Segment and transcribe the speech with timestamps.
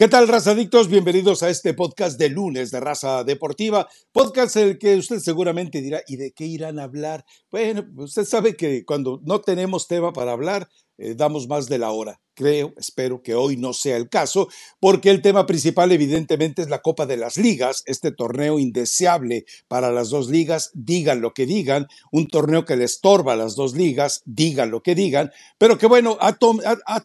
[0.00, 0.88] ¿Qué tal, raza adictos?
[0.88, 6.02] Bienvenidos a este podcast de lunes de Raza Deportiva, podcast el que usted seguramente dirá,
[6.06, 7.24] ¿y de qué irán a hablar?
[7.50, 11.92] Bueno, usted sabe que cuando no tenemos tema para hablar, eh, damos más de la
[11.92, 12.20] hora.
[12.34, 14.48] Creo, espero que hoy no sea el caso,
[14.78, 19.90] porque el tema principal evidentemente es la Copa de las Ligas, este torneo indeseable para
[19.90, 23.74] las dos ligas, digan lo que digan, un torneo que le estorba a las dos
[23.74, 26.38] ligas, digan lo que digan, pero que bueno, ha,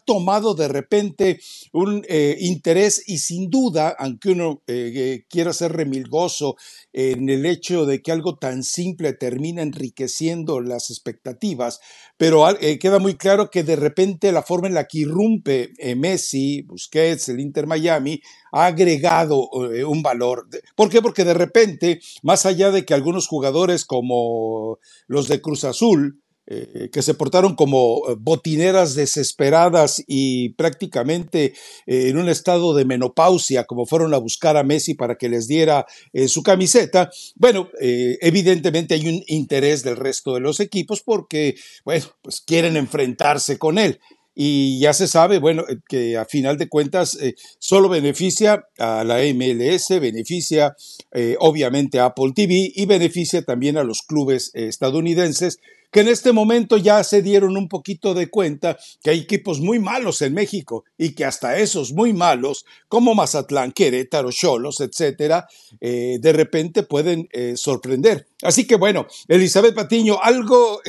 [0.04, 1.40] tomado de repente
[1.72, 6.54] un eh, interés y sin duda, aunque uno eh, quiera ser remilgoso
[6.92, 11.80] en el hecho de que algo tan simple termina enriqueciendo las expectativas,
[12.16, 12.46] pero
[12.80, 17.28] queda muy claro que de repente la forma en la que irrumpe eh, Messi, Busquets,
[17.28, 18.20] el Inter Miami,
[18.52, 20.48] ha agregado eh, un valor.
[20.74, 21.02] ¿Por qué?
[21.02, 26.90] Porque de repente, más allá de que algunos jugadores como los de Cruz Azul, eh,
[26.92, 31.54] que se portaron como botineras desesperadas y prácticamente
[31.86, 35.86] en un estado de menopausia, como fueron a buscar a Messi para que les diera
[36.26, 37.10] su camiseta.
[37.34, 43.58] Bueno, evidentemente hay un interés del resto de los equipos porque, bueno, pues quieren enfrentarse
[43.58, 44.00] con él
[44.34, 49.04] y ya se sabe, bueno, eh, que a final de cuentas eh, solo beneficia a
[49.04, 50.76] la MLS, beneficia
[51.12, 55.60] eh, obviamente a Apple TV y beneficia también a los clubes estadounidenses
[55.94, 59.78] que en este momento ya se dieron un poquito de cuenta que hay equipos muy
[59.78, 65.46] malos en México y que hasta esos muy malos, como Mazatlán, Querétaro, Cholos, etcétera,
[65.80, 68.26] de repente pueden sorprender.
[68.42, 70.80] Así que bueno, Elizabeth Patiño, algo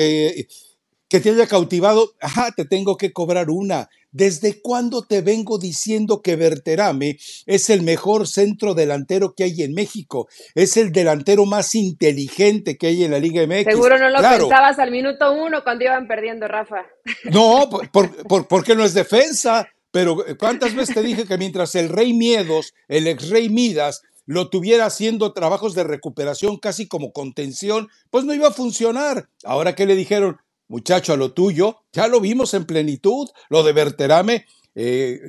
[1.10, 3.90] que te haya cautivado, ajá, te tengo que cobrar una.
[4.12, 9.74] ¿Desde cuándo te vengo diciendo que Berterame es el mejor centro delantero que hay en
[9.74, 10.30] México?
[10.56, 13.66] Es el delantero más inteligente que hay en la Liga MX.
[13.66, 16.86] Seguro no lo pensabas al minuto uno cuando iban perdiendo, Rafa.
[17.26, 19.68] No, por, porque no es defensa.
[19.92, 24.50] Pero ¿cuántas veces te dije que mientras el Rey Miedos, el ex Rey Midas, lo
[24.50, 29.30] tuviera haciendo trabajos de recuperación casi como contención, pues no iba a funcionar.
[29.44, 33.74] Ahora que le dijeron, muchacho, a lo tuyo, ya lo vimos en plenitud, lo de
[33.74, 34.46] Berterame.
[34.76, 35.20] Eh,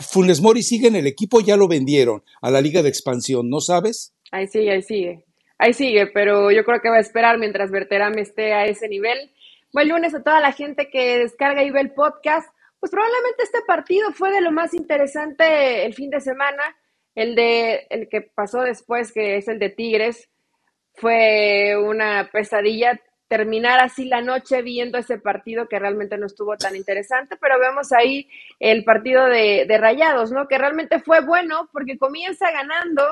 [0.00, 3.60] Funes Mori sigue en el equipo, ya lo vendieron a la Liga de Expansión, ¿no
[3.60, 4.14] sabes?
[4.30, 5.24] Ahí sigue, ahí sigue.
[5.58, 9.32] Ahí sigue, pero yo creo que va a esperar mientras Berterame esté a ese nivel.
[9.72, 12.48] Buen lunes a toda la gente que descarga y ve el podcast.
[12.80, 16.62] Pues probablemente este partido fue de lo más interesante el fin de semana.
[17.14, 20.28] El de el que pasó después, que es el de Tigres,
[20.94, 26.74] fue una pesadilla terminar así la noche viendo ese partido que realmente no estuvo tan
[26.74, 28.28] interesante, pero vemos ahí
[28.58, 30.48] el partido de, Rayados, ¿no?
[30.48, 33.02] Que realmente fue bueno porque comienza ganando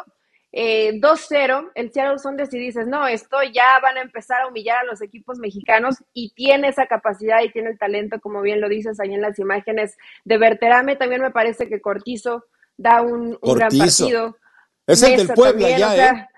[0.53, 4.78] eh, 2-0 el Seattle Sounders y dices, no, esto ya van a empezar a humillar
[4.78, 8.69] a los equipos mexicanos y tiene esa capacidad y tiene el talento, como bien lo
[8.69, 12.47] dices ahí en las imágenes de Berterame, también me parece que Cortizo
[12.78, 14.38] da un, gran partido.
[14.87, 16.28] Es el del Puebla ya, ¿eh?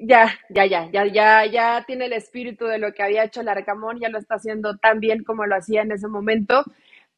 [0.00, 3.48] Ya, ya, ya, ya, ya, ya tiene el espíritu de lo que había hecho el
[3.48, 6.64] Arcamón, ya lo está haciendo tan bien como lo hacía en ese momento.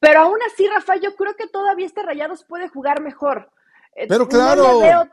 [0.01, 3.51] Pero aún así, Rafa, yo creo que todavía este Rayados puede jugar mejor.
[3.95, 4.63] Eh, Pero claro.
[4.63, 5.09] No le veo,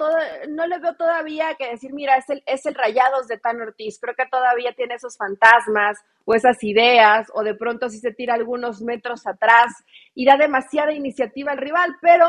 [0.49, 3.99] no le veo todavía que decir, mira, es el, es el Rayados de Tan Ortiz.
[3.99, 8.33] Creo que todavía tiene esos fantasmas o esas ideas, o de pronto si se tira
[8.33, 9.73] algunos metros atrás
[10.15, 11.97] y da demasiada iniciativa al rival.
[12.01, 12.25] Pero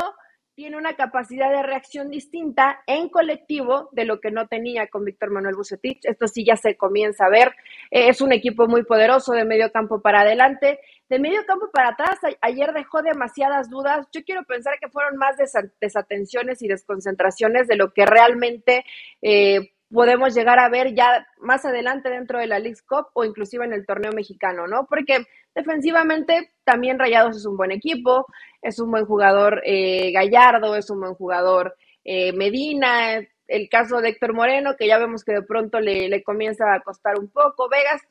[0.55, 5.31] tiene una capacidad de reacción distinta en colectivo de lo que no tenía con Víctor
[5.31, 5.99] Manuel Bucetich.
[6.03, 7.55] Esto sí ya se comienza a ver.
[7.89, 10.79] Eh, es un equipo muy poderoso de medio campo para adelante.
[11.09, 14.07] De medio campo para atrás, ayer dejó demasiadas dudas.
[14.13, 15.35] Yo quiero pensar que fueron más
[15.79, 18.85] desatenciones y desconcentraciones de lo que realmente
[19.21, 23.65] eh, podemos llegar a ver ya más adelante dentro de la League Cup o inclusive
[23.65, 24.85] en el torneo mexicano, ¿no?
[24.87, 25.25] Porque
[25.55, 28.25] defensivamente también Rayados es un buen equipo,
[28.61, 34.09] es un buen jugador eh, Gallardo, es un buen jugador eh, Medina, el caso de
[34.09, 37.67] Héctor Moreno, que ya vemos que de pronto le, le comienza a costar un poco,
[37.69, 38.01] Vegas,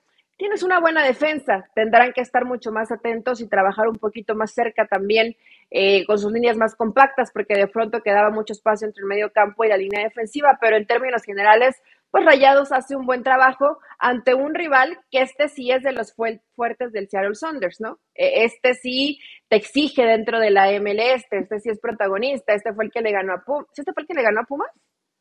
[0.40, 4.52] tienes una buena defensa, tendrán que estar mucho más atentos y trabajar un poquito más
[4.52, 5.36] cerca también
[5.70, 9.30] eh, con sus líneas más compactas, porque de pronto quedaba mucho espacio entre el medio
[9.32, 13.78] campo y la línea defensiva, pero en términos generales, pues Rayados hace un buen trabajo
[13.98, 17.98] ante un rival que este sí es de los fuertes del Seattle Saunders, ¿no?
[18.14, 22.86] E, este sí te exige dentro de la MLS, este sí es protagonista, este fue
[22.86, 23.66] el que le ganó a Pumas.
[23.76, 24.70] ¿Este fue el que le ganó a Pumas?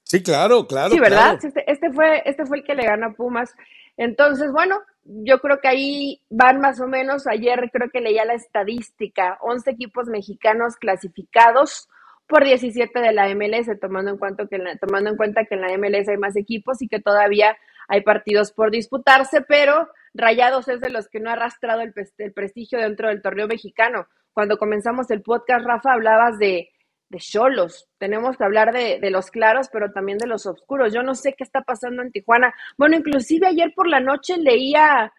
[0.03, 0.89] Sí, claro, claro.
[0.89, 1.37] Sí, ¿verdad?
[1.43, 3.53] Este, este, fue, este fue el que le ganó a Pumas.
[3.95, 8.33] Entonces, bueno, yo creo que ahí van más o menos, ayer creo que leía la
[8.33, 11.87] estadística, 11 equipos mexicanos clasificados
[12.29, 15.55] por 17 de la MLS, tomando en, cuenta que en la, tomando en cuenta que
[15.55, 20.67] en la MLS hay más equipos y que todavía hay partidos por disputarse, pero Rayados
[20.67, 24.07] es de los que no ha arrastrado el, el prestigio dentro del torneo mexicano.
[24.31, 26.69] Cuando comenzamos el podcast, Rafa, hablabas de
[27.09, 27.89] de Cholos.
[27.97, 30.93] Tenemos que hablar de, de, los claros, pero también de los oscuros.
[30.93, 32.53] Yo no sé qué está pasando en Tijuana.
[32.77, 35.11] Bueno, inclusive ayer por la noche leía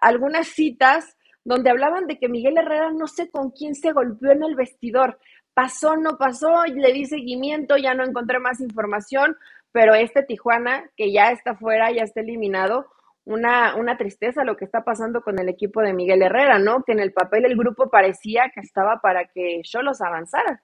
[0.00, 4.44] algunas citas donde hablaban de que Miguel Herrera no sé con quién se golpeó en
[4.44, 5.18] el vestidor.
[5.54, 9.36] Pasó, no pasó, le di seguimiento, ya no encontré más información,
[9.70, 12.86] pero este Tijuana, que ya está fuera, ya está eliminado,
[13.24, 16.82] una, una tristeza lo que está pasando con el equipo de Miguel Herrera, ¿no?
[16.84, 20.62] Que en el papel el grupo parecía que estaba para que los avanzara.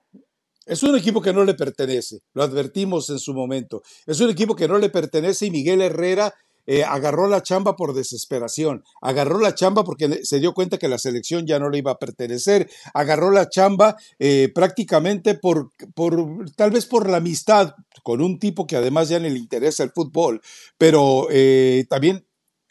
[0.65, 3.81] Es un equipo que no le pertenece, lo advertimos en su momento.
[4.05, 6.33] Es un equipo que no le pertenece y Miguel Herrera
[6.67, 10.97] eh, agarró la chamba por desesperación, agarró la chamba porque se dio cuenta que la
[10.97, 16.71] selección ya no le iba a pertenecer, agarró la chamba eh, prácticamente por, por, tal
[16.71, 17.73] vez por la amistad
[18.03, 20.41] con un tipo que además ya le interesa el fútbol,
[20.77, 22.25] pero eh, también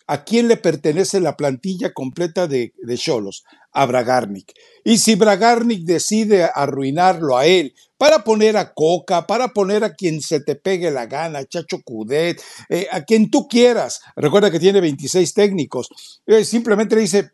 [0.08, 3.44] ¿A quién le pertenece la plantilla completa de Cholos?
[3.72, 4.52] A Bragarnik.
[4.82, 10.22] Y si Bragarnik decide arruinarlo a él para poner a Coca, para poner a quien
[10.22, 12.40] se te pegue la gana, Chacho Cudet,
[12.70, 15.90] eh, a quien tú quieras, recuerda que tiene 26 técnicos,
[16.26, 17.30] eh, simplemente le dice,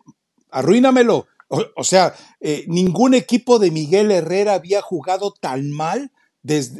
[0.51, 1.29] arruínamelo.
[1.77, 6.11] O, sea, eh, ningún equipo de Miguel Herrera había jugado tan mal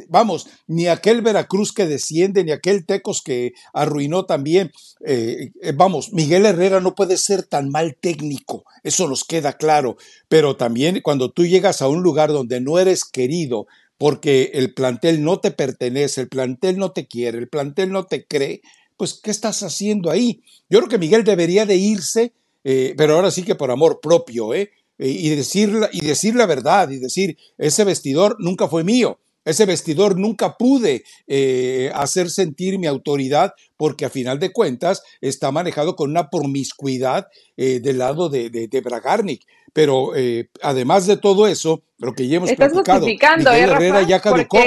[0.09, 4.71] vamos, ni aquel Veracruz que desciende, ni aquel Tecos que arruinó también.
[5.05, 9.97] Eh, eh, vamos, Miguel Herrera no puede ser tan mal técnico, eso nos queda claro,
[10.27, 13.67] pero también cuando tú llegas a un lugar donde no eres querido,
[13.97, 18.25] porque el plantel no te pertenece, el plantel no te quiere, el plantel no te
[18.25, 18.61] cree,
[18.97, 20.43] pues ¿qué estás haciendo ahí?
[20.69, 22.33] Yo creo que Miguel debería de irse,
[22.63, 24.71] eh, pero ahora sí que por amor propio, ¿eh?
[24.97, 30.17] y, decir, y decir la verdad, y decir, ese vestidor nunca fue mío, ese vestidor
[30.19, 36.09] nunca pude eh, hacer sentir mi autoridad porque a final de cuentas está manejado con
[36.09, 39.43] una promiscuidad eh, del lado de, de, Bragarnik.
[39.71, 44.19] Pero eh, además de todo eso, lo que ya hemos Estás platicado, Miguel Herrera ya
[44.19, 44.57] caducó.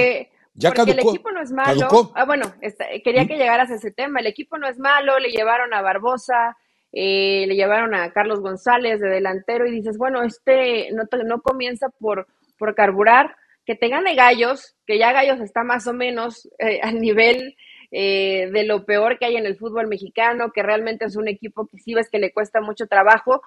[0.55, 2.13] ya porque el equipo no es malo.
[2.15, 2.55] Ah, bueno,
[3.03, 4.21] quería que llegaras a ese tema.
[4.21, 6.57] El equipo no es malo, le llevaron a Barbosa,
[6.93, 12.29] le llevaron a Carlos González de delantero y dices, bueno, este no, no comienza por,
[12.59, 13.35] por carburar
[13.69, 17.55] que te gane Gallos, que ya Gallos está más o menos eh, al nivel
[17.91, 21.67] eh, de lo peor que hay en el fútbol mexicano, que realmente es un equipo
[21.67, 23.43] que sí ves que le cuesta mucho trabajo.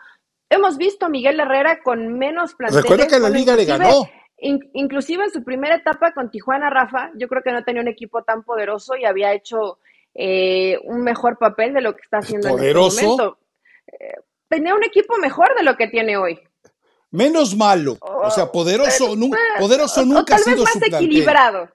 [0.47, 2.83] Hemos visto a Miguel Herrera con menos planteles.
[2.83, 4.07] Recuerda que la liga le ganó.
[4.37, 8.21] inclusive en su primera etapa con Tijuana, Rafa, yo creo que no tenía un equipo
[8.21, 9.79] tan poderoso y había hecho
[10.13, 13.39] eh, un mejor papel de lo que está haciendo en este momento.
[14.47, 16.39] tenía un equipo mejor de lo que tiene hoy
[17.11, 17.97] menos malo.
[18.01, 19.15] o sea, oh, poderoso,
[19.59, 21.69] poderoso nunca ha sido más equilibrado.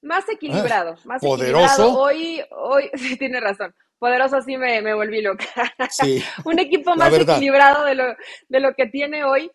[0.00, 1.64] Más equilibrado, ah, más poderoso.
[1.64, 1.98] Equilibrado.
[1.98, 3.74] Hoy, hoy, sí, tiene razón.
[3.98, 5.44] Poderoso sí me, me volví loca.
[5.90, 8.04] Sí, Un equipo más equilibrado de lo,
[8.48, 9.50] de lo que tiene hoy.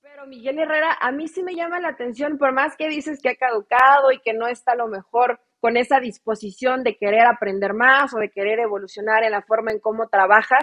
[0.00, 3.30] Pero Miguel Herrera, a mí sí me llama la atención, por más que dices que
[3.30, 7.72] ha caducado y que no está a lo mejor con esa disposición de querer aprender
[7.72, 10.56] más o de querer evolucionar en la forma en cómo trabaja,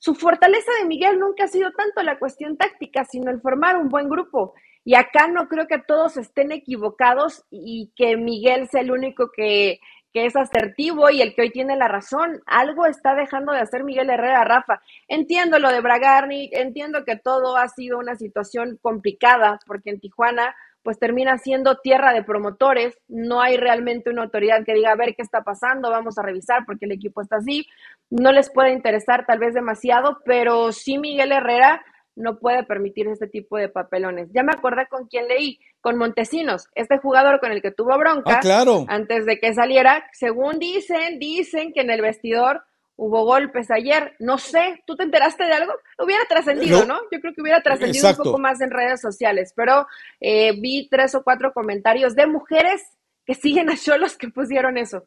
[0.00, 3.90] su fortaleza de Miguel nunca ha sido tanto la cuestión táctica, sino el formar un
[3.90, 4.54] buen grupo.
[4.82, 9.78] Y acá no creo que todos estén equivocados y que Miguel sea el único que,
[10.14, 12.40] es asertivo y el que hoy tiene la razón.
[12.46, 14.80] Algo está dejando de hacer Miguel Herrera, Rafa.
[15.06, 20.56] Entiendo lo de Bragarni, entiendo que todo ha sido una situación complicada, porque en Tijuana
[20.82, 25.14] pues termina siendo tierra de promotores, no hay realmente una autoridad que diga, a ver
[25.14, 27.66] qué está pasando, vamos a revisar porque el equipo está así,
[28.08, 31.82] no les puede interesar tal vez demasiado, pero sí Miguel Herrera
[32.16, 34.28] no puede permitir este tipo de papelones.
[34.32, 38.36] Ya me acordé con quién leí, con Montesinos, este jugador con el que tuvo bronca
[38.36, 38.84] ah, claro.
[38.88, 42.62] antes de que saliera, según dicen, dicen que en el vestidor
[43.00, 45.72] hubo golpes ayer, no sé, ¿tú te enteraste de algo?
[45.98, 46.98] Hubiera trascendido, ¿no?
[47.10, 49.86] Yo creo que hubiera trascendido un poco más en redes sociales, pero
[50.20, 52.82] eh, vi tres o cuatro comentarios de mujeres
[53.24, 55.06] que siguen a Cholos que pusieron eso.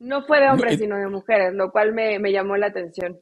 [0.00, 3.20] No fue de hombres, sino de mujeres, lo cual me, llamó la atención.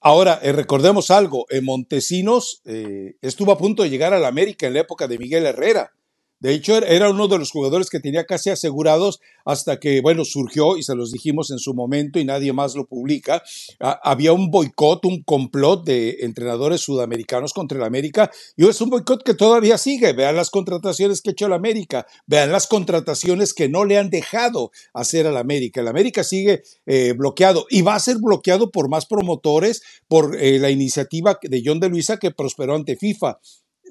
[0.00, 4.66] Ahora, eh, recordemos algo, en Montesinos eh, estuvo a punto de llegar a la América
[4.66, 5.92] en la época de Miguel Herrera.
[6.38, 10.76] De hecho, era uno de los jugadores que tenía casi asegurados hasta que, bueno, surgió,
[10.76, 13.42] y se los dijimos en su momento y nadie más lo publica,
[13.80, 19.22] había un boicot, un complot de entrenadores sudamericanos contra el América, y es un boicot
[19.22, 20.12] que todavía sigue.
[20.12, 24.10] Vean las contrataciones que ha hecho el América, vean las contrataciones que no le han
[24.10, 25.80] dejado hacer al América.
[25.80, 30.58] El América sigue eh, bloqueado y va a ser bloqueado por más promotores, por eh,
[30.58, 33.38] la iniciativa de John de Luisa que prosperó ante FIFA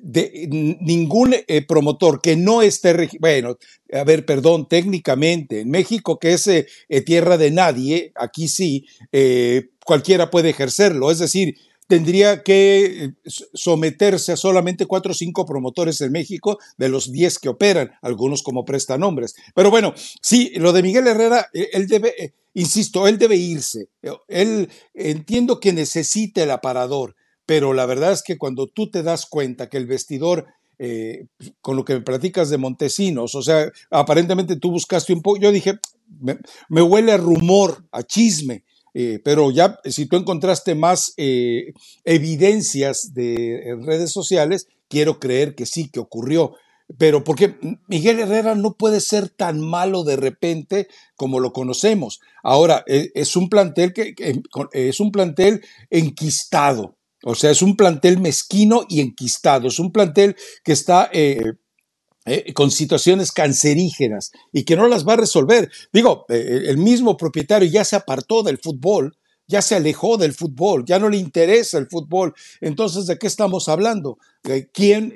[0.02, 0.48] de
[0.82, 3.58] ningún eh, promotor que no esté, bueno,
[3.92, 6.68] a ver, perdón, técnicamente, en México, que es eh,
[7.06, 11.12] tierra de nadie, aquí sí, eh, cualquiera puede ejercerlo.
[11.12, 11.56] Es decir,
[11.88, 17.50] tendría que someterse a solamente cuatro o cinco promotores en México de los diez que
[17.50, 19.36] operan, algunos como prestanombres.
[19.54, 23.90] Pero bueno, sí, lo de Miguel Herrera, él debe, insisto, él debe irse.
[24.28, 29.26] Él entiendo que necesita el aparador, pero la verdad es que cuando tú te das
[29.26, 30.46] cuenta que el vestidor
[30.78, 31.28] eh,
[31.62, 35.54] con lo que me platicas de Montesinos, o sea, aparentemente tú buscaste un poco, yo
[35.54, 35.80] dije,
[36.20, 41.74] me, huele a rumor, a chisme, eh, pero ya si tú encontraste más eh,
[42.04, 46.54] evidencias de redes sociales, quiero creer que sí, que ocurrió.
[47.00, 47.56] Pero porque
[47.88, 52.20] Miguel Herrera no puede ser tan malo de repente como lo conocemos.
[52.44, 54.14] Ahora, es un plantel que
[54.72, 56.95] es un plantel enquistado,
[57.28, 61.54] o sea, es un plantel mezquino y enquistado, es un plantel que está eh,
[62.28, 65.72] eh, con situaciones cancerígenas y que no las va a resolver.
[65.92, 69.18] Digo, eh, el mismo propietario ya se apartó del fútbol,
[69.48, 72.36] ya se alejó del fútbol, ya no le interesa el fútbol.
[72.62, 74.20] Entonces, ¿de qué estamos hablando?
[74.72, 75.12] ¿Quién,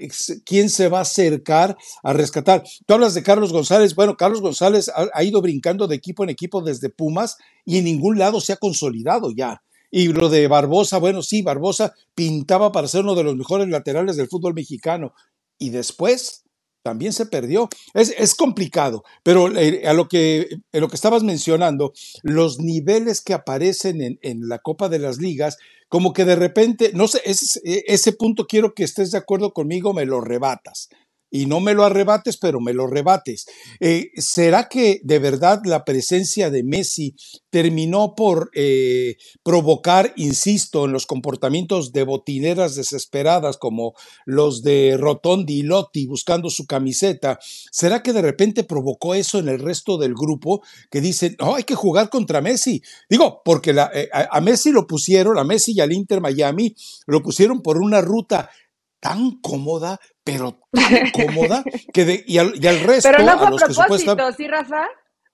[0.45, 2.63] ¿Quién se va a acercar a rescatar?
[2.87, 3.93] Tú hablas de Carlos González.
[3.93, 8.17] Bueno, Carlos González ha ido brincando de equipo en equipo desde Pumas y en ningún
[8.17, 9.61] lado se ha consolidado ya.
[9.91, 14.17] Y lo de Barbosa, bueno, sí, Barbosa pintaba para ser uno de los mejores laterales
[14.17, 15.13] del fútbol mexicano.
[15.57, 16.43] Y después
[16.83, 17.69] también se perdió.
[17.93, 21.93] Es, complicado, pero eh, a lo que, lo que estabas mencionando,
[22.23, 26.91] los niveles que aparecen en, en, la Copa de las Ligas, como que de repente,
[26.93, 30.89] no sé, ese punto quiero que estés de acuerdo conmigo, me lo rebatas
[31.31, 33.45] y no me lo arrebates, pero me lo rebates.
[33.79, 37.15] Eh, ¿Será que de verdad la presencia de Messi
[37.49, 43.93] terminó por eh, provocar, insisto, en los comportamientos de botineras desesperadas como
[44.25, 47.39] los de Rotondi y Lotti buscando su camiseta?
[47.71, 51.63] ¿Será que de repente provocó eso en el resto del grupo que dicen, no, hay
[51.63, 52.81] que jugar contra Messi?
[53.09, 57.61] Digo, porque eh, a Messi lo pusieron, a Messi y al Inter Miami lo pusieron
[57.61, 58.49] por una ruta
[58.99, 61.63] tan cómoda, pero tan cómoda,
[61.93, 63.09] que de, y, al, resto.
[63.11, 64.87] Pero no fue a, propósito, ¿sí, Rafa?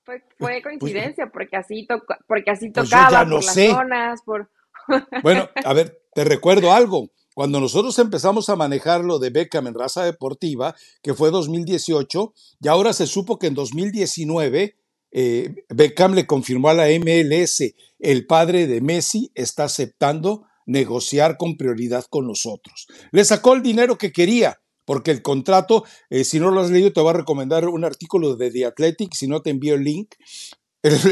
[0.03, 1.87] Fue, fue pues, coincidencia, porque así,
[2.27, 4.49] porque así pues tocaba por las zonas, por...
[5.23, 7.09] bueno, a ver, te recuerdo algo.
[7.33, 12.67] Cuando nosotros empezamos a manejar lo de Beckham en raza deportiva, que fue 2018, y
[12.69, 14.77] ahora se supo que en 2019
[15.11, 21.57] eh, Beckham le confirmó a la MLS, el padre de Messi está aceptando negociar con
[21.57, 22.87] prioridad con nosotros.
[23.11, 26.93] Le sacó el dinero que quería, porque el contrato, eh, si no lo has leído,
[26.93, 30.15] te voy a recomendar un artículo de The Athletic, si no te envío el link.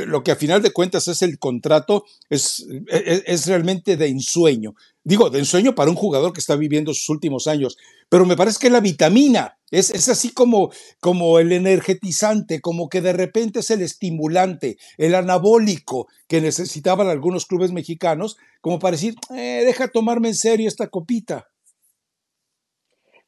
[0.06, 4.76] lo que a final de cuentas es el contrato, es, es, es, realmente de ensueño.
[5.06, 8.58] Digo, de ensueño para un jugador que está viviendo sus últimos años, pero me parece
[8.60, 13.70] que la vitamina es, es así como, como el energetizante, como que de repente es
[13.72, 20.30] el estimulante, el anabólico que necesitaban algunos clubes mexicanos, como para decir, eh, deja tomarme
[20.30, 21.50] en serio esta copita.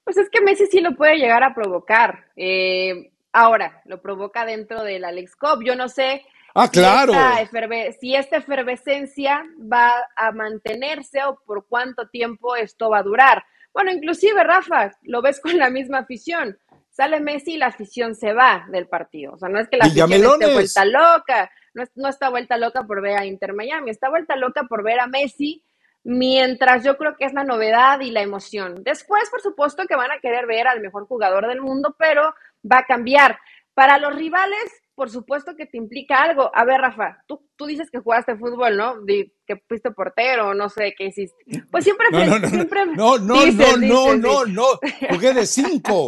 [0.06, 2.26] Pues es que Messi sí lo puede llegar a provocar.
[2.38, 5.62] Eh, ahora, lo provoca dentro del Alex Cop.
[5.66, 6.22] Yo no sé
[6.56, 7.14] Ah, claro.
[8.00, 13.44] Si esta, efervescencia va a mantenerse o por cuánto tiempo esto va a durar.
[13.74, 16.58] Bueno, inclusive, Rafa, lo ves con la misma afición.
[16.90, 19.34] Sale Messi y la afición se va del partido.
[19.34, 22.84] O sea, no es que la afición esté vuelta loca, no, no está vuelta loca
[22.84, 25.62] por ver a Inter Miami, está vuelta loca por ver a Messi
[26.06, 28.84] mientras yo creo que es la novedad y la emoción.
[28.84, 32.34] Después, por supuesto, que van a querer ver al mejor jugador del mundo, pero
[32.64, 33.40] va a cambiar.
[33.74, 36.50] Para los rivales, por supuesto que te implica algo.
[36.54, 38.96] A ver, Rafa, tú, tú dices que jugaste fútbol, ¿no?
[39.06, 41.36] que fuiste portero, no sé qué hiciste.
[41.70, 42.08] Pues siempre...
[42.12, 44.66] No, no, no, siempre no, no, no, no, no, no,
[45.10, 46.08] jugué de cinco.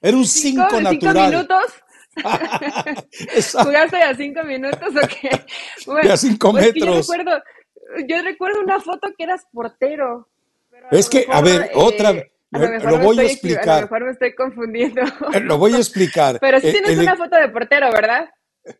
[0.00, 1.00] Era un cinco, natural.
[1.00, 1.64] ¿Cinco minutos?
[3.64, 5.30] ¿Jugaste a cinco minutos o qué?
[5.86, 7.06] Bueno, a cinco pues metros.
[7.06, 7.42] Yo recuerdo,
[8.06, 10.28] yo recuerdo una foto que eras portero.
[10.90, 12.33] es que, a ver, otra vez.
[12.54, 13.68] A lo, voy a explicar.
[13.68, 15.02] A lo mejor me estoy confundiendo.
[15.34, 16.38] Eh, lo voy a explicar.
[16.40, 18.28] Pero sí eh, tienes una foto de portero, ¿verdad?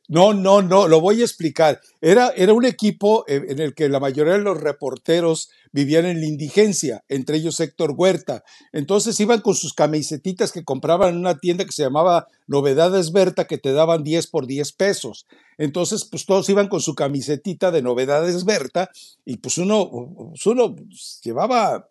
[0.09, 1.81] No, no, no, lo voy a explicar.
[2.01, 6.21] Era, era un equipo eh, en el que la mayoría de los reporteros vivían en
[6.21, 8.45] la indigencia, entre ellos Héctor Huerta.
[8.73, 13.47] Entonces iban con sus camisetitas que compraban en una tienda que se llamaba Novedades Berta,
[13.47, 15.27] que te daban 10 por 10 pesos.
[15.59, 18.91] Entonces, pues todos iban con su camisetita de Novedades Berta
[19.25, 19.91] y pues uno,
[20.31, 20.77] pues, uno
[21.23, 21.89] llevaba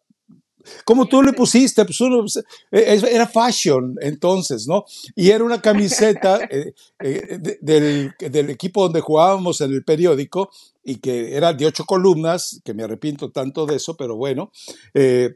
[0.85, 4.85] como tú le pusiste, pues uno, pues, e, era fashion entonces, ¿no?
[5.15, 10.49] Y era una camiseta eh, eh, del, del, equipo donde jugábamos en el periódico
[10.83, 14.51] y que era de ocho columnas, que me arrepiento tanto de eso, pero bueno.
[14.93, 15.35] Eh,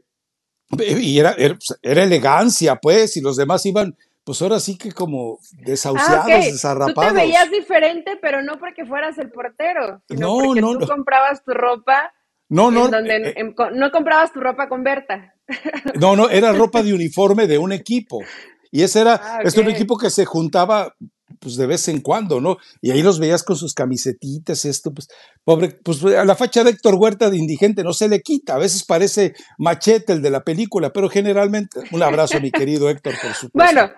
[0.78, 3.96] y era, pues, era, elegancia, pues, y los demás iban
[4.28, 7.12] pues ahora sí que como desahuciados, ah, desarrapados.
[7.12, 11.42] Tú te veías diferente, pero no porque fueras el portero, sino no, porque tú comprabas
[11.42, 12.12] tu ropa
[12.48, 12.88] No, no.
[12.88, 15.34] donde eh, em, no comprabas tu ropa con Berta.
[16.00, 18.20] No, no, era ropa de uniforme de un equipo.
[18.70, 20.94] Y ese era, Ah, es un equipo que se juntaba
[21.40, 22.56] pues de vez en cuando, ¿no?
[22.80, 25.08] Y ahí los veías con sus camisetitas, esto, pues,
[25.44, 28.58] pobre, pues a la facha de Héctor Huerta de indigente no se le quita, a
[28.58, 33.34] veces parece machete el de la película, pero generalmente, un abrazo, mi querido Héctor, por
[33.34, 33.50] supuesto.
[33.52, 33.92] Bueno,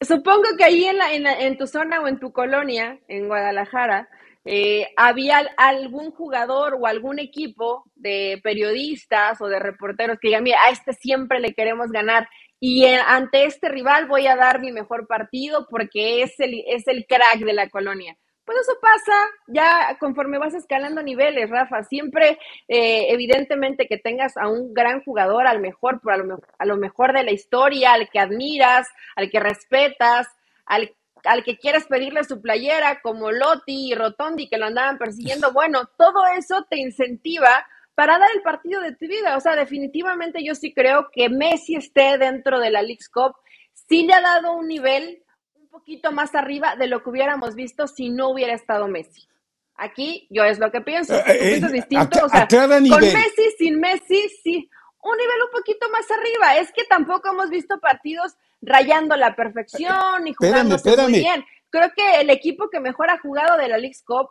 [0.00, 3.26] supongo que ahí en, la, en, la- en tu zona o en tu colonia, en
[3.26, 4.08] Guadalajara,
[4.44, 10.44] eh, había al- algún jugador o algún equipo de periodistas o de reporteros que digan,
[10.44, 12.28] mira, a este siempre le queremos ganar
[12.60, 16.88] y eh, ante este rival voy a dar mi mejor partido porque es el, es
[16.88, 18.16] el crack de la colonia.
[18.44, 19.12] Pues eso pasa
[19.46, 21.82] ya conforme vas escalando niveles, Rafa.
[21.84, 26.76] Siempre, eh, evidentemente, que tengas a un gran jugador, al mejor, a, lo, a lo
[26.78, 30.26] mejor de la historia, al que admiras, al que respetas,
[30.64, 30.94] al,
[31.24, 35.52] al que quieres pedirle su playera, como Lotti y Rotondi, que lo andaban persiguiendo.
[35.52, 39.36] Bueno, todo eso te incentiva para dar el partido de tu vida.
[39.36, 43.34] O sea, definitivamente yo sí creo que Messi esté dentro de la League's Cup.
[43.72, 47.88] Sí le ha dado un nivel un poquito más arriba de lo que hubiéramos visto
[47.88, 49.28] si no hubiera estado Messi.
[49.74, 51.14] Aquí yo es lo que pienso.
[51.14, 52.24] Eh, ¿Tú eh, piensas distinto?
[52.24, 52.84] O sea, con.
[52.84, 54.70] Messi, sin Messi, sí.
[55.00, 56.56] Un nivel un poquito más arriba.
[56.56, 61.44] Es que tampoco hemos visto partidos rayando la perfección y jugándose muy bien.
[61.70, 64.28] Creo que el equipo que mejor ha jugado de la League's Cup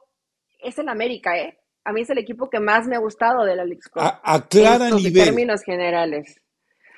[0.59, 1.57] es el América, ¿eh?
[1.83, 4.01] A mí es el equipo que más me ha gustado de la League's Cup.
[4.01, 5.23] A- aclara en nivel.
[5.25, 6.35] términos generales.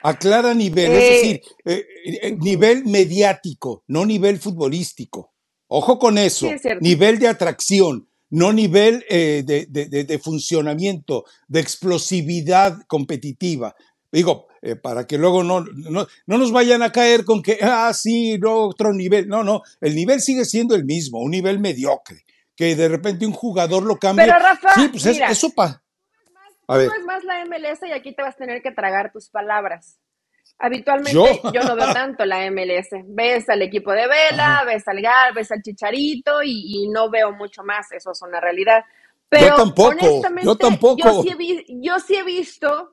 [0.02, 1.86] Aclara nivel, Eh, es decir, eh,
[2.24, 5.34] eh, nivel mediático, no nivel futbolístico.
[5.68, 6.82] Ojo con eso, Sí, es cierto.
[6.82, 13.76] nivel de atracción, no nivel eh, de, de- de- de funcionamiento, de explosividad competitiva.
[14.12, 17.94] Digo, eh, para que luego no, no, no nos vayan a caer con que, ah,
[17.94, 19.28] sí, no, otro nivel.
[19.28, 22.24] No, no, el nivel sigue siendo el mismo, un nivel mediocre,
[22.56, 24.26] que de repente un jugador lo cambia.
[24.26, 25.82] Pero Rafa, sí, pues es- mira, eso pa.
[26.68, 29.12] A ver, Tú es más la MLS y aquí te vas a tener que tragar
[29.12, 29.98] tus palabras.
[30.60, 31.26] Habitualmente ¿Yo?
[31.54, 32.90] yo, no veo tanto la MLS.
[33.06, 37.32] Ves al equipo de Vela, ves al Gal, ves al Chicharito y, y no veo
[37.32, 37.92] mucho más.
[37.92, 38.84] Eso es una realidad.
[39.30, 39.96] Pero tampoco,
[40.44, 40.98] yo tampoco.
[41.02, 42.92] Yo sí, he vi- yo sí he visto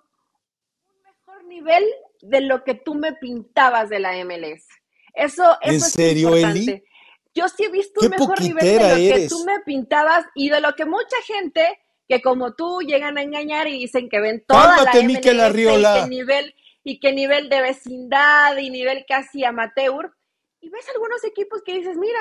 [1.57, 1.85] nivel
[2.23, 4.67] de lo que tú me pintabas de la MLS.
[5.15, 6.59] Eso, eso ¿En es serio, importante.
[6.73, 6.85] Eli?
[7.35, 9.29] Yo sí he visto Qué un mejor nivel de lo que eres.
[9.29, 13.67] tú me pintabas y de lo que mucha gente que como tú llegan a engañar
[13.69, 15.99] y dicen que ven toda Cálmate, la MLS Miquel Arriola.
[15.99, 20.15] y que nivel y que nivel de vecindad y nivel casi amateur
[20.61, 22.19] y ves algunos equipos que dices, mira,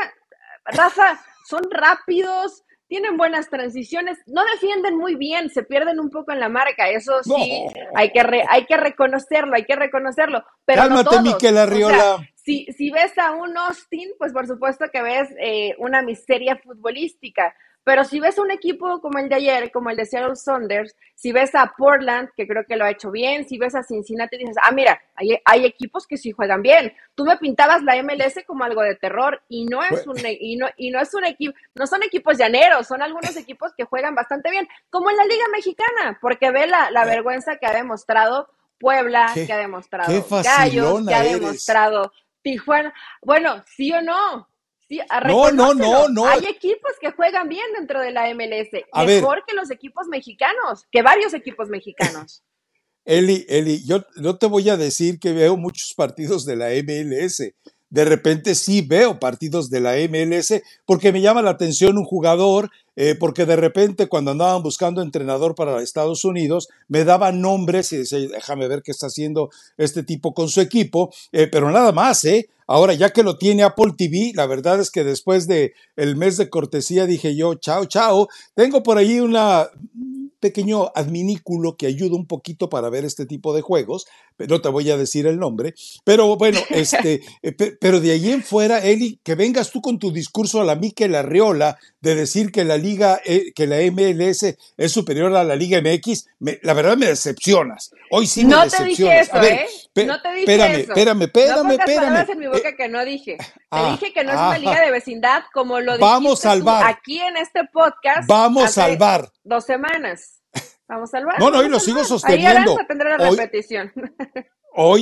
[0.65, 6.39] Rafa, son rápidos, tienen buenas transiciones, no defienden muy bien, se pierden un poco en
[6.39, 7.31] la marca, eso sí,
[7.65, 7.81] No.
[7.95, 11.21] hay, que re- hay que reconocerlo, hay que reconocerlo, pero Cálmate.
[11.21, 12.17] Miquel O sea, Arriola.
[12.35, 17.55] si, si ves a un Austin, pues por supuesto que ves eh, una miseria futbolística.
[17.85, 21.31] Pero si ves un equipo como el de ayer, como el de Seattle Saunders, si
[21.31, 24.57] ves a Portland, que creo que lo ha hecho bien, si ves a Cincinnati, dices,
[24.61, 26.91] ah, mira, hay, hay equipos que sí juegan bien.
[27.13, 30.57] Tú me pintabas la MLS como algo de terror y no es un, e- y
[30.57, 34.15] no, y no es un equipo, no son equipos llaneros, son algunos equipos que juegan
[34.15, 38.49] bastante bien, como en la Liga Mexicana, porque ve la, la vergüenza que ha demostrado
[38.79, 40.11] Puebla, que ha demostrado
[40.43, 41.39] Gallos, que ha eres.
[41.39, 42.93] demostrado Tijuana.
[43.21, 44.49] Bueno, sí o no.
[44.87, 46.27] Sí, No, no, no, no.
[46.27, 49.21] Hay equipos que juegan bien dentro de la MLS, A ver.
[49.21, 52.43] mejor que los equipos mexicanos, que varios equipos mexicanos.
[53.05, 57.53] Eli, Eli, yo no te voy a decir que veo muchos partidos de la MLS.
[57.89, 62.71] De repente sí veo partidos de la MLS porque me llama la atención un jugador,
[62.95, 67.97] eh, porque de repente cuando andaban buscando entrenador para Estados Unidos, me daban nombres y
[67.97, 72.23] decía, déjame ver qué está haciendo este tipo con su equipo, eh, pero nada más,
[72.25, 72.49] ¿eh?
[72.67, 76.37] Ahora, ya que lo tiene Apple TV, la verdad es que después de el mes
[76.37, 82.15] de cortesía dije yo, chao, chao, tengo por ahí una un pequeño adminículo que ayuda
[82.15, 84.05] un poquito para ver este tipo de juegos,
[84.37, 88.11] pero no te voy a decir el nombre, pero bueno, este, eh, pe- pero de
[88.11, 92.15] ahí en fuera, Eli, que vengas tú con tu discurso a la Mikel Arriola de
[92.15, 96.59] decir que la liga, eh, que la MLS es superior a la Liga MX, me-
[96.63, 97.91] la verdad me decepcionas.
[98.11, 98.97] Hoy sí me no te decepcionas.
[98.97, 100.05] dije eso, A ver, ¿eh?
[100.05, 100.91] No te dije espérame, eso.
[100.93, 102.29] espérame, espérame, no espérame.
[102.31, 103.37] en mi boca Eh, que no dije.
[103.37, 106.47] Te ah, dije que no es ah, una liga de vecindad como lo Vamos dijiste
[106.47, 106.87] a tú salvar.
[106.87, 108.27] aquí en este podcast.
[108.29, 109.29] Vamos a salvar.
[109.43, 110.41] Dos semanas.
[110.87, 111.39] Vamos a salvar.
[111.39, 112.77] No, no, y lo sigo sosteniendo.
[112.79, 113.91] Ahí tendrá la repetición.
[113.95, 114.03] Hoy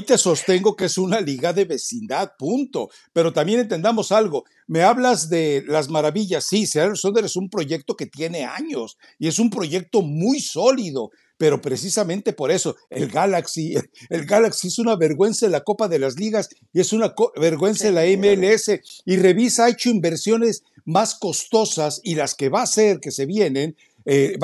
[0.06, 2.90] te sostengo que es una liga de vecindad, punto.
[3.12, 4.46] Pero también entendamos algo.
[4.68, 6.46] Me hablas de las maravillas.
[6.46, 11.12] Sí, Seattle Sounders es un proyecto que tiene años y es un proyecto muy sólido.
[11.38, 13.76] Pero precisamente por eso, el Galaxy,
[14.10, 17.88] el Galaxy es una vergüenza en la Copa de las Ligas y es una vergüenza
[17.88, 18.80] en la MLS.
[19.06, 23.26] Y Revisa ha hecho inversiones más costosas y las que va a hacer que se
[23.26, 24.38] vienen eh,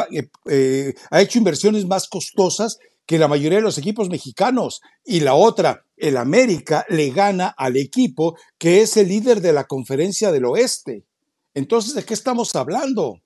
[0.45, 2.79] eh, ha hecho inversiones más costosas
[3.09, 4.81] que la mayoría de los equipos mexicanos.
[5.03, 9.63] Y la otra, el América le gana al equipo que es el líder de la
[9.63, 11.05] conferencia del oeste.
[11.55, 13.19] Entonces, ¿de qué estamos hablando?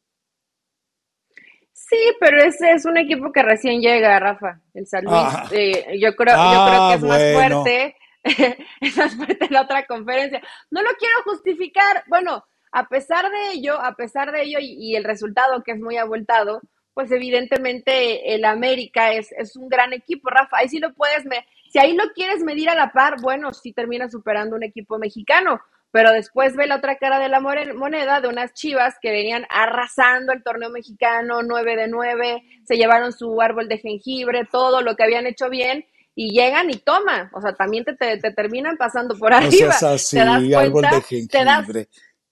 [1.73, 5.17] Sí, pero ese es un equipo que recién llega, Rafa, el San Luis.
[5.17, 5.49] Ah.
[5.51, 7.95] Eh, yo, creo, yo creo que es más fuerte,
[8.79, 10.41] es más fuerte la otra conferencia.
[10.71, 12.05] No lo quiero justificar.
[12.07, 15.97] Bueno, a pesar de ello, a pesar de ello y, el resultado que es muy
[15.97, 16.61] abultado,
[16.93, 20.57] pues evidentemente el América es, es un gran equipo, Rafa.
[20.57, 23.73] Ahí sí lo puedes, me, si ahí lo quieres medir a la par, bueno, sí
[23.73, 25.59] termina superando un equipo mexicano
[25.93, 30.33] pero después ve la otra cara de la moneda de unas chivas que venían arrasando
[30.33, 35.03] el torneo mexicano, 9 de 9, se llevaron su árbol de jengibre, todo lo que
[35.03, 39.33] habían hecho bien, y llegan y toman, o sea, también te, te, terminan pasando por
[39.33, 39.69] arriba.
[39.69, 41.87] así, ¿Te das árbol de jengibre,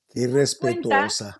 [0.10, 1.40] qué respetuosa.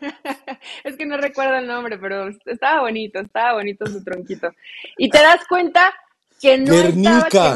[0.84, 4.50] es que no recuerdo el nombre, pero estaba bonito, estaba bonito su tronquito.
[4.96, 5.92] Y te das cuenta
[6.40, 6.72] que no,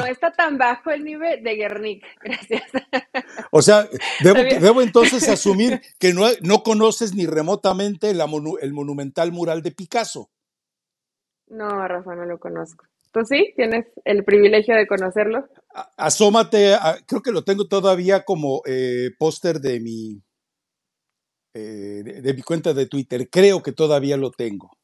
[0.07, 2.07] está tan bajo el nivel de Guernica.
[2.23, 2.65] Gracias.
[3.51, 3.89] O sea,
[4.21, 10.31] debo, entonces asumir que no, no conoces ni remotamente el monumental mural de Picasso.
[11.49, 12.87] No, Rafa, no lo conozco.
[13.13, 13.53] ¿Tú sí?
[13.57, 15.47] ¿Tienes el privilegio de conocerlo?
[15.99, 20.23] Asómate, creo que lo tengo todavía como eh, póster de mi,
[21.55, 23.29] eh, de mi cuenta de Twitter.
[23.31, 24.77] Creo que todavía lo tengo.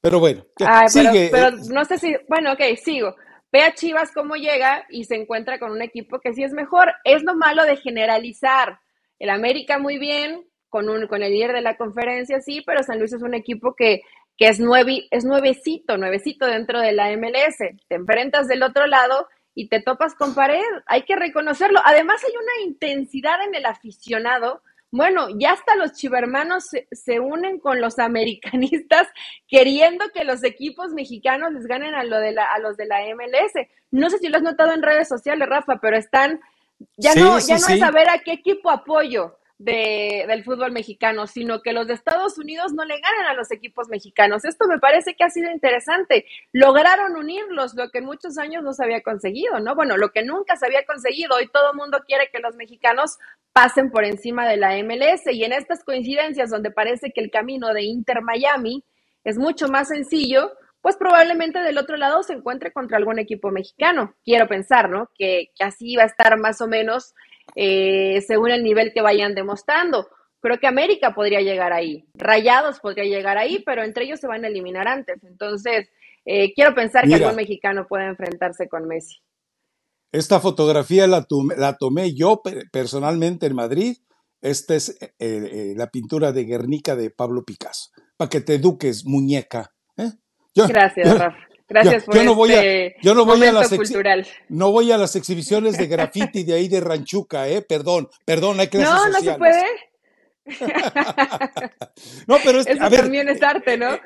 [0.00, 0.44] Pero bueno,
[0.88, 1.30] sigue.
[1.32, 3.14] Pero, no sé si, bueno, ok, sigo.
[3.50, 6.92] Ve a Chivas cómo llega y se encuentra con un equipo que sí es mejor.
[7.04, 8.80] Es lo malo de generalizar.
[9.18, 12.98] El América muy bien, con, un, con el líder de la conferencia, sí, pero San
[12.98, 14.02] Luis es un equipo que,
[14.36, 17.58] que es, nueve, es nuevecito, nuevecito dentro de la MLS.
[17.88, 20.60] Te enfrentas del otro lado y te topas con pared.
[20.86, 21.80] Hay que reconocerlo.
[21.84, 24.62] Además hay una intensidad en el aficionado
[24.96, 29.08] bueno, ya hasta los chivermanos se, unen con los americanistas
[29.48, 33.00] queriendo que los equipos mexicanos les ganen a, lo de la, a los de la
[33.12, 33.66] MLS.
[33.90, 36.38] No sé si lo has notado en redes sociales, Rafa, pero están,
[36.96, 41.62] ya no, ya no es saber a qué equipo apoyo de, del fútbol mexicano, sino
[41.62, 44.44] que los de Estados Unidos no le ganan a los equipos mexicanos.
[44.44, 46.26] Esto me parece que ha sido interesante.
[46.52, 49.74] Lograron unirlos, lo que en muchos años no se había conseguido, ¿no?
[49.74, 51.36] Bueno, lo que nunca se había conseguido.
[51.36, 53.18] Hoy todo el mundo quiere que los mexicanos
[53.52, 57.72] pasen por encima de la MLS y en estas coincidencias donde parece que el camino
[57.72, 58.84] de Inter Miami
[59.22, 64.14] es mucho más sencillo, pues probablemente del otro lado se encuentre contra algún equipo mexicano.
[64.22, 65.08] Quiero pensar, ¿no?
[65.16, 67.14] Que, así va a estar más o menos
[67.54, 70.08] eh, según el nivel que vayan demostrando.
[70.40, 74.44] Creo que América podría llegar ahí, Rayados podría llegar ahí, pero entre ellos se van
[74.44, 75.22] a eliminar antes.
[75.24, 75.88] Entonces,
[76.26, 79.16] eh, quiero pensar que algún mexicano puede enfrentarse con Messi.
[80.12, 81.26] Esta fotografía la,
[81.56, 83.96] la tomé yo personalmente en Madrid.
[84.42, 87.90] Esta es eh, la pintura de Guernica de Pablo Picasso.
[88.16, 89.72] Para que te eduques, muñeca.
[90.54, 91.36] Gracias, Rafa.
[91.68, 94.26] Gracias por yo no voy a, este yo no voy a las cultural.
[94.48, 97.62] No voy a las exhibiciones de graffiti de ahí de Ranchuca, ¿eh?
[97.62, 99.64] Perdón, perdón, hay clases No, no se puede.
[102.26, 103.98] no, pero es, Eso también es arte, ¿no?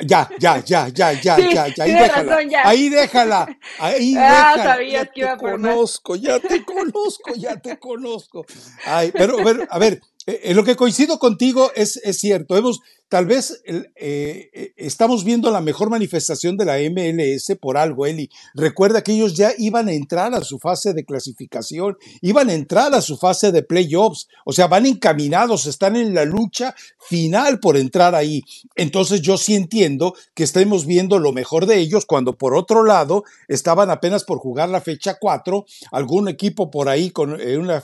[0.00, 4.64] Ya, ya, ya, ya, ya, ya, ya, ahí déjala, ahí déjala, ahí ah, déjala.
[4.64, 8.44] sabías que iba a conozco, ya te conozco, ya te conozco.
[8.84, 12.56] Ay, pero, pero a ver, en eh, lo que coincido contigo es, es cierto.
[12.56, 12.80] Hemos,
[13.14, 18.28] tal vez eh, eh, estamos viendo la mejor manifestación de la MLS por algo, Eli.
[18.54, 22.92] Recuerda que ellos ya iban a entrar a su fase de clasificación, iban a entrar
[22.92, 27.76] a su fase de playoffs, o sea, van encaminados, están en la lucha final por
[27.76, 28.42] entrar ahí.
[28.74, 33.22] Entonces yo sí entiendo que estemos viendo lo mejor de ellos cuando por otro lado
[33.46, 37.80] estaban apenas por jugar la fecha 4, algún equipo por ahí con una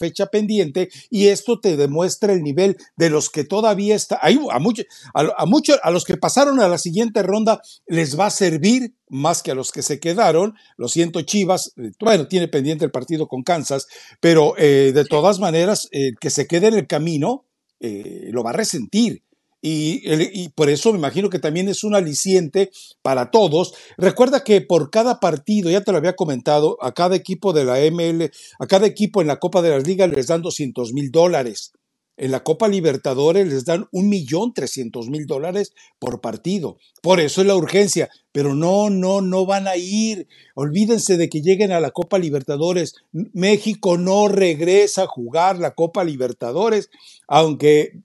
[0.00, 4.18] fecha pendiente y esto te demuestra el nivel de los que todavía está.
[4.20, 4.58] Hay, a,
[5.14, 9.42] a, mucho, a los que pasaron a la siguiente ronda les va a servir más
[9.42, 10.54] que a los que se quedaron.
[10.76, 13.86] Lo siento, Chivas, eh, bueno, tiene pendiente el partido con Kansas,
[14.20, 17.44] pero eh, de todas maneras, el que se quede en el camino
[17.80, 19.22] eh, lo va a resentir.
[19.64, 23.74] Y, y, por eso me imagino que también es un aliciente para todos.
[23.96, 27.78] Recuerda que por cada partido, ya te lo había comentado, a cada equipo de la
[27.78, 31.72] ML, a cada equipo en la Copa de las Ligas les dan 200 mil dólares.
[32.16, 36.76] En la Copa Libertadores les dan un millón trescientos mil dólares por partido.
[37.00, 38.10] Por eso es la urgencia.
[38.32, 40.28] Pero no, no, no van a ir.
[40.54, 42.94] Olvídense de que lleguen a la Copa Libertadores.
[43.12, 46.90] México no regresa a jugar la Copa Libertadores,
[47.26, 48.02] aunque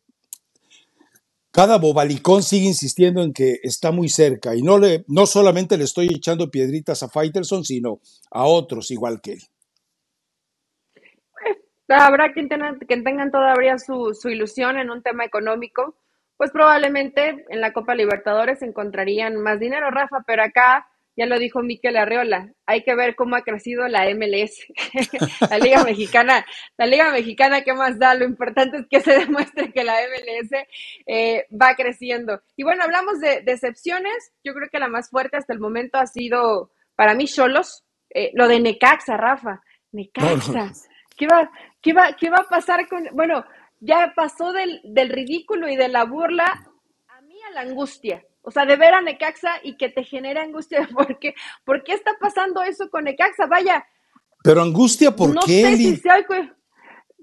[1.58, 5.86] cada bobalicón sigue insistiendo en que está muy cerca y no, le, no solamente le
[5.86, 9.42] estoy echando piedritas a Faitelson, sino a otros igual que él.
[11.90, 15.96] Habrá quien, tengan, que tengan todavía su, su ilusión en un tema económico,
[16.38, 21.64] pues probablemente en la Copa Libertadores encontrarían más dinero, Rafa, pero acá ya lo dijo
[21.64, 24.68] Miquel Arreola, hay que ver cómo ha crecido la MLS,
[25.50, 26.46] la Liga Mexicana,
[26.78, 28.14] la Liga Mexicana, ¿qué más da?
[28.14, 30.52] Lo importante es que se demuestre que la MLS
[31.08, 32.40] eh, va creciendo.
[32.56, 36.06] Y bueno, hablamos de decepciones, yo creo que la más fuerte hasta el momento ha
[36.06, 40.72] sido para mí Cholos, eh, lo de Necaxa, Rafa, Necaxa,
[41.18, 41.50] ¿Qué, va,
[41.88, 43.46] qué, va, ¿qué va a pasar con, bueno,
[43.80, 46.46] ya pasó del, del ridículo y de la burla
[47.08, 48.26] a mí a la angustia?
[48.42, 52.12] O sea, de ver a Necaxa y que te genera angustia, porque ¿por qué está
[52.20, 53.46] pasando eso con Necaxa?
[53.46, 53.86] Vaya.
[54.44, 55.64] Pero angustia, ¿por no qué?
[55.64, 56.26] Sé si sea,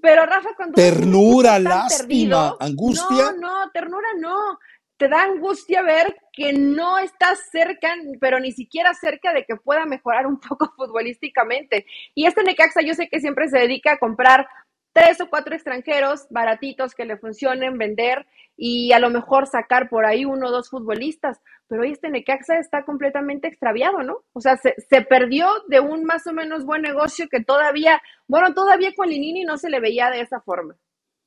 [0.00, 3.33] pero Rafa, cuando ternura, lástima, angustia.
[3.33, 4.59] No, no, ternura no.
[4.98, 9.87] Te da angustia ver que no estás cerca, pero ni siquiera cerca de que pueda
[9.87, 11.87] mejorar un poco futbolísticamente.
[12.14, 14.47] Y este Necaxa yo sé que siempre se dedica a comprar
[14.92, 20.07] tres o cuatro extranjeros baratitos que le funcionen, vender y a lo mejor sacar por
[20.07, 21.40] ahí uno o dos futbolistas.
[21.66, 24.18] Pero hoy este Necaxa está completamente extraviado, ¿no?
[24.33, 28.55] O sea, se, se, perdió de un más o menos buen negocio que todavía, bueno,
[28.55, 30.77] todavía con Linini no se le veía de esa forma.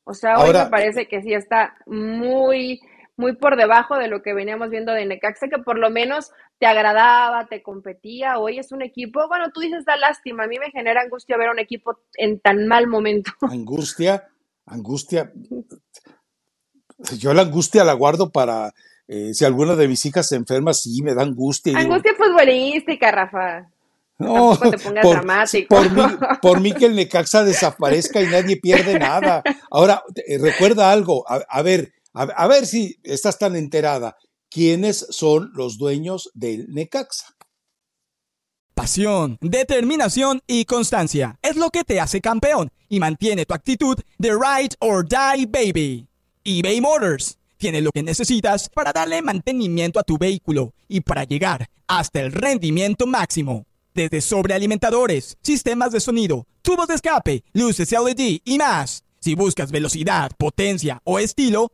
[0.09, 2.79] O sea, hoy me parece que sí está muy,
[3.17, 6.67] muy por debajo de lo que veníamos viendo de Necaxa, que por lo menos te
[6.67, 8.37] agradaba, te competía.
[8.37, 11.49] Hoy es un equipo, bueno, tú dices da lástima, a mí me genera angustia ver
[11.49, 13.31] a un equipo en tan mal momento.
[13.41, 14.27] Angustia,
[14.65, 15.31] angustia.
[17.17, 18.73] Yo la angustia la guardo para
[19.07, 21.77] eh, si alguna de mis hijas se enferma, sí, me da angustia.
[21.77, 23.69] Angustia digo, futbolística, Rafa.
[24.19, 25.75] No, te pongas por, dramático.
[25.75, 26.01] Por mí,
[26.41, 29.43] por mí, que el Necaxa desaparezca y nadie pierde nada.
[29.69, 34.17] Ahora, eh, recuerda algo, a, a ver, a, ver si estás tan enterada.
[34.49, 37.35] ¿Quiénes son los dueños del Necaxa?
[38.73, 44.31] Pasión, determinación y constancia es lo que te hace campeón y mantiene tu actitud de
[44.31, 46.07] ride or die baby
[46.49, 51.69] eBay Motors tiene lo que necesitas para darle mantenimiento a tu vehículo y para llegar
[51.87, 53.65] hasta el rendimiento máximo.
[53.93, 59.03] Desde sobrealimentadores, sistemas de sonido, tubos de escape, luces LED y más.
[59.19, 61.73] Si buscas velocidad, potencia o estilo,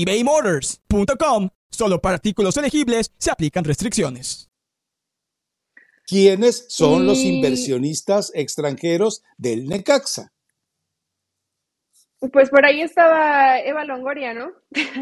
[0.00, 1.48] ebaymotors.com.
[1.70, 4.48] Solo para artículos elegibles se aplican restricciones.
[6.06, 7.06] ¿Quiénes son y...
[7.06, 10.32] los inversionistas extranjeros del Necaxa?
[12.30, 14.52] Pues por ahí estaba Eva Longoria, ¿no?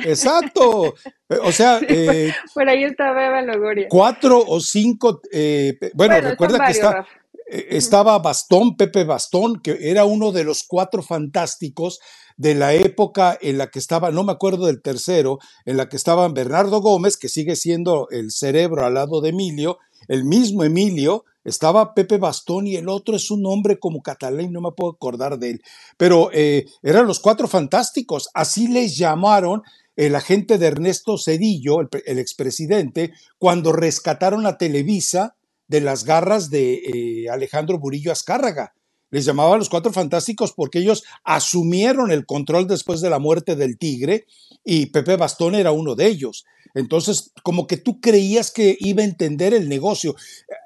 [0.04, 0.94] Exacto.
[1.44, 3.86] O sea, eh, por ahí estaba Eva Longoria.
[3.88, 7.06] Cuatro o cinco, eh, bueno, bueno, recuerda que varios, está,
[7.48, 12.00] eh, estaba Bastón, Pepe Bastón, que era uno de los cuatro fantásticos
[12.40, 15.96] de la época en la que estaba, no me acuerdo del tercero, en la que
[15.96, 19.76] estaban Bernardo Gómez, que sigue siendo el cerebro al lado de Emilio,
[20.08, 24.62] el mismo Emilio, estaba Pepe Bastón y el otro es un hombre como catalán, no
[24.62, 25.62] me puedo acordar de él,
[25.98, 29.62] pero eh, eran los cuatro fantásticos, así les llamaron
[29.94, 35.36] el agente de Ernesto Cedillo, el, expresidente, cuando rescataron a Televisa
[35.68, 38.72] de las garras de eh, Alejandro Burillo Azcárraga.
[39.10, 43.76] Les llamaban los cuatro fantásticos porque ellos asumieron el control después de la muerte del
[43.76, 44.26] tigre
[44.64, 46.44] y Pepe Bastón era uno de ellos.
[46.74, 50.14] Entonces, como que tú creías que iba a entender el negocio.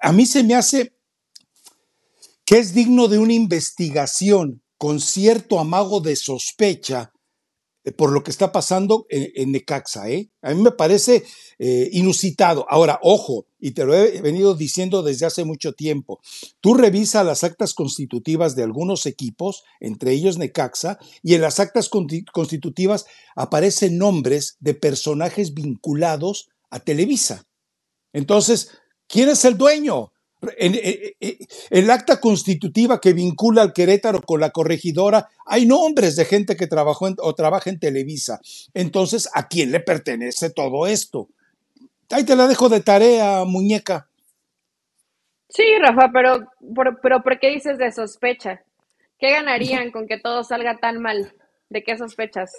[0.02, 0.94] A mí se me hace
[2.44, 7.13] que es digno de una investigación con cierto amago de sospecha
[7.92, 10.08] por lo que está pasando en, en Necaxa.
[10.08, 10.30] ¿eh?
[10.40, 11.24] A mí me parece
[11.58, 12.64] eh, inusitado.
[12.68, 16.20] Ahora, ojo, y te lo he venido diciendo desde hace mucho tiempo,
[16.60, 21.90] tú revisa las actas constitutivas de algunos equipos, entre ellos Necaxa, y en las actas
[21.90, 23.04] constitutivas
[23.36, 27.44] aparecen nombres de personajes vinculados a Televisa.
[28.14, 28.70] Entonces,
[29.08, 30.13] ¿quién es el dueño?
[30.56, 31.36] En, en, en,
[31.70, 36.66] el acta constitutiva que vincula al Querétaro con la corregidora, hay nombres de gente que
[36.66, 38.40] trabajó o trabaja en Televisa.
[38.72, 41.28] Entonces, ¿a quién le pertenece todo esto?
[42.10, 44.08] Ahí te la dejo de tarea, muñeca.
[45.48, 48.62] Sí, Rafa, pero, pero, pero ¿por qué dices de sospecha?
[49.18, 51.32] ¿Qué ganarían con que todo salga tan mal?
[51.68, 52.52] ¿De qué sospechas?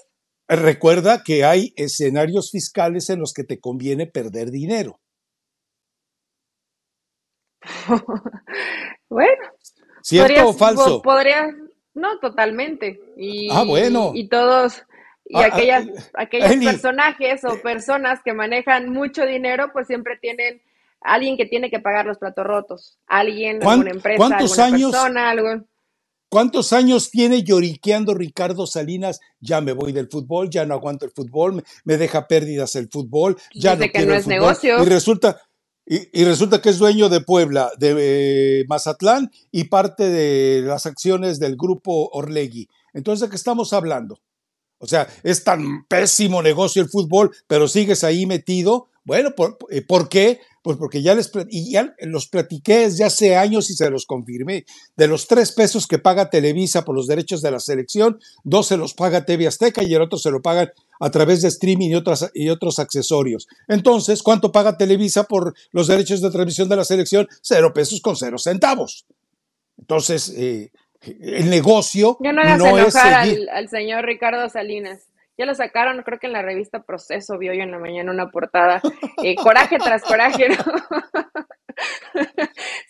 [0.48, 5.00] Recuerda que hay escenarios fiscales en los que te conviene perder dinero.
[9.10, 9.44] bueno.
[10.02, 11.02] ¿Cierto o falso?
[11.02, 11.48] Podría,
[11.94, 13.00] No, totalmente.
[13.18, 14.12] Y, ah, bueno.
[14.14, 14.84] Y todos,
[15.26, 20.62] y ah, aquellas, ah, aquellos personajes o personas que manejan mucho dinero, pues siempre tienen
[21.02, 25.66] alguien que tiene que pagar los platos rotos, alguien, alguna empresa, ¿cuántos años, persona, algo.
[26.30, 29.22] ¿Cuántos años tiene lloriqueando Ricardo Salinas?
[29.40, 33.38] Ya me voy del fútbol, ya no aguanto el fútbol, me, deja pérdidas el fútbol,
[33.54, 34.34] ya no quiero el fútbol.
[34.34, 34.84] negocio.
[34.84, 35.40] Y resulta,
[35.86, 37.96] y, resulta que es dueño de Puebla, de
[38.62, 42.68] eh, Mazatlán y parte de las acciones del grupo Orlegui.
[42.94, 44.20] Entonces, ¿de qué estamos hablando?
[44.80, 48.88] O sea, es tan pésimo negocio el fútbol, pero sigues ahí metido.
[49.04, 50.40] Bueno, ¿por, eh, ¿por qué?
[50.66, 54.66] Pues porque ya les y ya los platiqué desde hace años y se los confirmé.
[54.96, 58.76] De los tres pesos que paga Televisa por los derechos de la selección, dos se
[58.76, 61.94] los paga TV Azteca y el otro se lo pagan a través de streaming y,
[61.94, 63.48] otras, y otros accesorios.
[63.68, 67.28] Entonces, ¿cuánto paga Televisa por los derechos de transmisión de la selección?
[67.44, 69.06] Cero pesos con cero centavos.
[69.78, 75.04] Entonces, eh, el negocio ya no, no es al, al señor Ricardo Salinas.
[75.38, 78.30] Ya lo sacaron, creo que en la revista Proceso vio yo en la mañana una
[78.30, 78.82] portada.
[79.24, 80.56] Eh, coraje tras coraje, ¿no?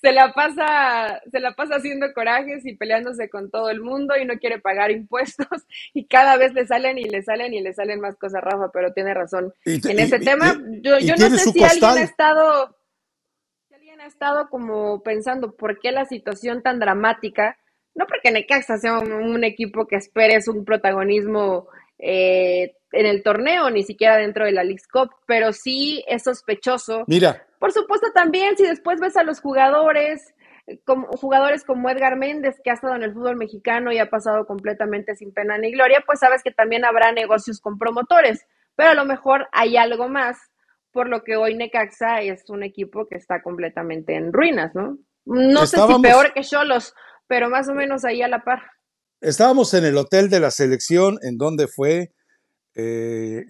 [0.02, 4.26] se la pasa, se la pasa haciendo corajes y peleándose con todo el mundo y
[4.26, 5.48] no quiere pagar impuestos
[5.94, 8.94] y cada vez le salen y le salen y le salen más cosas, Rafa, pero
[8.94, 9.54] tiene razón.
[9.66, 12.78] en ese tema, yo, yo no sé si alguien ha estado,
[13.68, 17.58] si alguien ha estado como pensando por qué la situación tan dramática,
[17.96, 21.68] no porque Necaxa sea un, un equipo que esperes un protagonismo
[22.00, 27.04] eh, en el torneo, ni siquiera dentro de la League Cup, pero sí es sospechoso.
[27.08, 27.46] Mira.
[27.60, 30.34] Por supuesto también, si después ves a los jugadores,
[30.86, 34.46] como, jugadores como Edgar Méndez, que ha estado en el fútbol mexicano y ha pasado
[34.46, 38.96] completamente sin pena ni gloria, pues sabes que también habrá negocios con promotores, pero a
[38.96, 40.38] lo mejor hay algo más,
[40.92, 44.98] por lo que hoy Necaxa es un equipo que está completamente en ruinas, ¿no?
[45.26, 46.94] No sé si peor que Cholos,
[47.28, 48.62] pero más o menos ahí a la par.
[49.26, 52.12] Estábamos en el hotel de la selección, en donde fue.
[52.76, 53.44] Eh,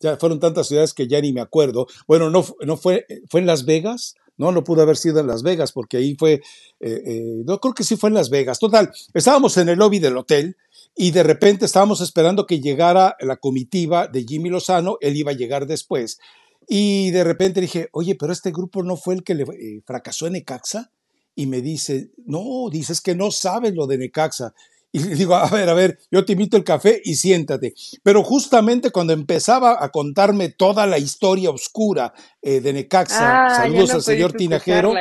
[0.00, 1.86] ya, fueron tantas ciudades que ya ni me acuerdo.
[2.08, 4.16] Bueno, no, no fue, fue en Las Vegas.
[4.36, 6.42] No, no pudo haber sido en Las Vegas porque ahí fue,
[6.80, 8.58] eh, eh, no creo que sí fue en Las Vegas.
[8.58, 10.56] Total, estábamos en el lobby del hotel
[10.96, 15.36] y de repente estábamos esperando que llegara la comitiva de Jimmy Lozano, él iba a
[15.36, 16.18] llegar después.
[16.66, 19.46] Y de repente dije, oye, pero este grupo no fue el que le
[19.86, 20.90] fracasó en Ecaxa
[21.36, 24.54] y me dice, no, dices que no sabes lo de Necaxa.
[24.90, 27.74] Y le digo, a ver, a ver, yo te invito el café y siéntate.
[28.02, 33.90] Pero justamente cuando empezaba a contarme toda la historia oscura eh, de Necaxa, ah, saludos
[33.90, 34.94] al señor Tinajero,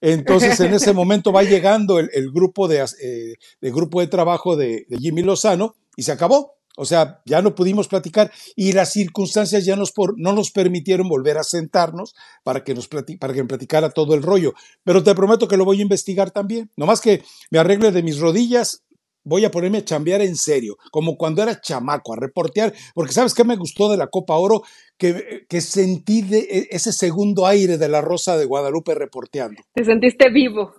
[0.00, 3.34] entonces en ese momento va llegando el, grupo, de, eh,
[3.70, 6.57] grupo de trabajo de Jimmy Lozano y se acabó.
[6.80, 11.36] O sea, ya no pudimos platicar y las circunstancias ya nos no nos permitieron volver
[11.36, 12.14] a sentarnos
[12.44, 14.54] para que, nos para que me platicara todo el rollo.
[14.84, 16.70] Pero te prometo que lo voy a investigar también.
[16.76, 18.84] Nomás que me arregle de mis rodillas,
[19.24, 23.34] voy a ponerme a chambear en serio, como cuando era chamaco, a reportear, porque ¿sabes
[23.34, 24.62] qué me gustó de la Copa Oro?
[24.96, 29.60] Que, que sentí de e, ese segundo aire de la Rosa de Guadalupe reporteando.
[29.74, 30.72] Te sentiste vivo,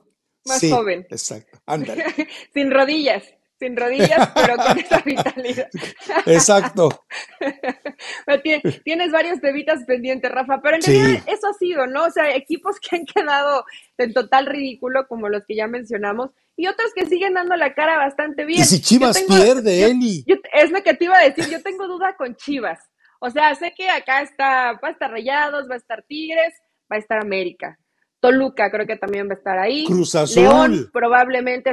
[0.48, 1.06] más sí, joven.
[1.10, 2.06] Exacto, ándale.
[2.54, 3.24] Sin rodillas
[3.60, 5.69] sin rodillas, pero con esa vitalidad.
[6.26, 6.89] Exacto.
[8.86, 12.06] Tienes varios tebitas pendientes, Rafa, pero en realidad eso ha sido, ¿no?
[12.06, 13.65] O sea, equipos que han quedado
[13.98, 17.98] en total ridículo, como los que ya mencionamos, y otros que siguen dando la cara
[17.98, 18.62] bastante bien.
[18.62, 20.26] Y si Chivas pierde, Eli.
[20.54, 22.80] es lo que te iba a decir, yo tengo duda con Chivas.
[23.22, 26.54] O sea, sé que acá está, va a estar Rayados, va a estar Tigres,
[26.91, 27.79] va a estar América.
[28.20, 29.86] Toluca creo que también va a estar ahí.
[29.86, 30.44] Cruz Azul.
[30.44, 31.72] León probablemente.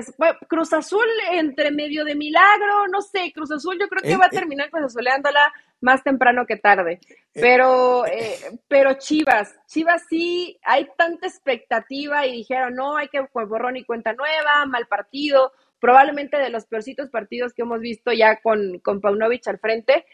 [0.48, 3.32] Cruz Azul entre medio de milagro, no sé.
[3.34, 7.00] Cruz Azul yo creo que va a terminar Cruz Azuleándola más temprano que tarde.
[7.10, 13.26] Eh, pero, eh, pero Chivas, Chivas sí, hay tanta expectativa y dijeron, no, hay que
[13.32, 15.52] borrón y cuenta nueva, mal partido.
[15.78, 20.06] Probablemente de los peorcitos partidos que hemos visto ya con, con Paunovic al frente,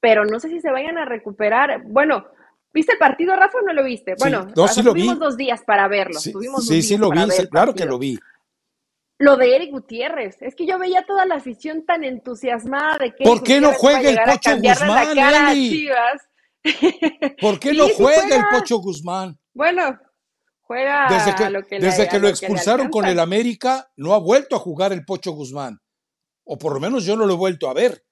[0.00, 1.82] pero no sé si se vayan a recuperar.
[1.84, 2.26] Bueno,
[2.74, 4.16] ¿Viste el partido, Rafa, o no lo viste?
[4.18, 6.18] Bueno, tuvimos dos días para verlo.
[6.18, 8.18] Sí, sí, lo vi, claro que lo vi.
[9.16, 13.22] Lo de Eric Gutiérrez, es que yo veía toda la afición tan entusiasmada de que.
[13.22, 15.18] ¿Por qué no juega el Pocho Guzmán,
[15.52, 15.88] Eli?
[17.40, 19.38] ¿Por qué no juega, el Pocho Guzmán?
[19.52, 20.00] Bueno,
[20.62, 24.56] juega desde que, lo que Desde que lo expulsaron con el América, no ha vuelto
[24.56, 25.80] a jugar el Pocho Guzmán.
[26.42, 28.04] O por lo menos yo no lo he vuelto a ver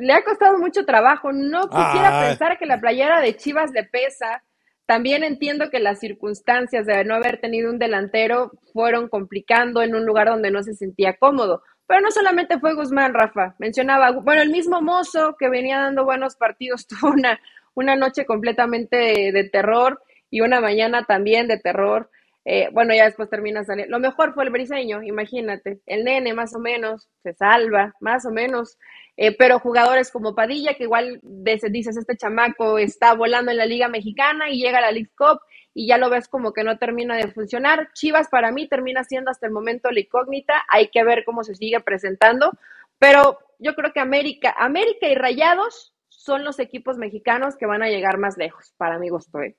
[0.00, 1.32] le ha costado mucho trabajo.
[1.32, 4.42] No quisiera pensar que la playera de Chivas le pesa.
[4.86, 10.04] También entiendo que las circunstancias de no haber tenido un delantero fueron complicando en un
[10.04, 11.62] lugar donde no se sentía cómodo.
[11.86, 13.54] Pero no solamente fue Guzmán, Rafa.
[13.58, 17.38] Mencionaba, bueno, el mismo mozo que venía dando buenos partidos tuvo una,
[17.74, 18.96] una noche completamente
[19.32, 22.10] de, terror y una mañana también de terror.
[22.44, 23.96] Eh, bueno, ya después termina saliendo.
[23.96, 25.80] Lo mejor fue el briseño, imagínate.
[25.86, 28.78] El nene, más o menos, se salva, más o menos.
[29.16, 33.88] Eh, pero jugadores como Padilla, que igual dices, este chamaco está volando en la Liga
[33.88, 35.40] Mexicana y llega a la League Cup
[35.74, 37.90] y ya lo ves como que no termina de funcionar.
[37.92, 40.62] Chivas para mí termina siendo hasta el momento la incógnita.
[40.68, 42.52] Hay que ver cómo se sigue presentando.
[42.98, 47.88] Pero yo creo que América, América y Rayados son los equipos mexicanos que van a
[47.88, 49.40] llegar más lejos, para mi gusto.
[49.40, 49.56] ¿eh?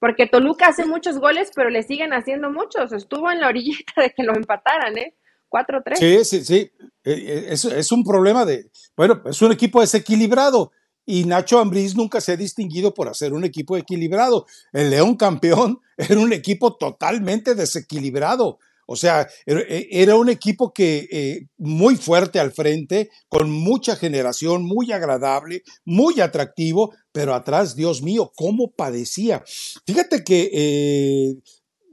[0.00, 2.92] Porque Toluca hace muchos goles, pero le siguen haciendo muchos.
[2.92, 5.14] Estuvo en la orillita de que lo empataran, ¿eh?
[5.50, 5.96] 4-3.
[5.96, 6.72] Sí, sí, sí.
[7.04, 8.70] Eh, eh, es, un problema de.
[8.96, 10.72] Bueno, es un equipo desequilibrado.
[11.04, 14.46] Y Nacho Ambriz nunca se ha distinguido por hacer un equipo equilibrado.
[14.72, 18.58] El León campeón era un equipo totalmente desequilibrado.
[18.92, 24.64] O sea, e, era un equipo que eh, muy fuerte al frente, con mucha generación,
[24.64, 29.44] muy agradable, muy atractivo, pero atrás, Dios mío, cómo padecía.
[29.86, 31.34] Fíjate que, eh,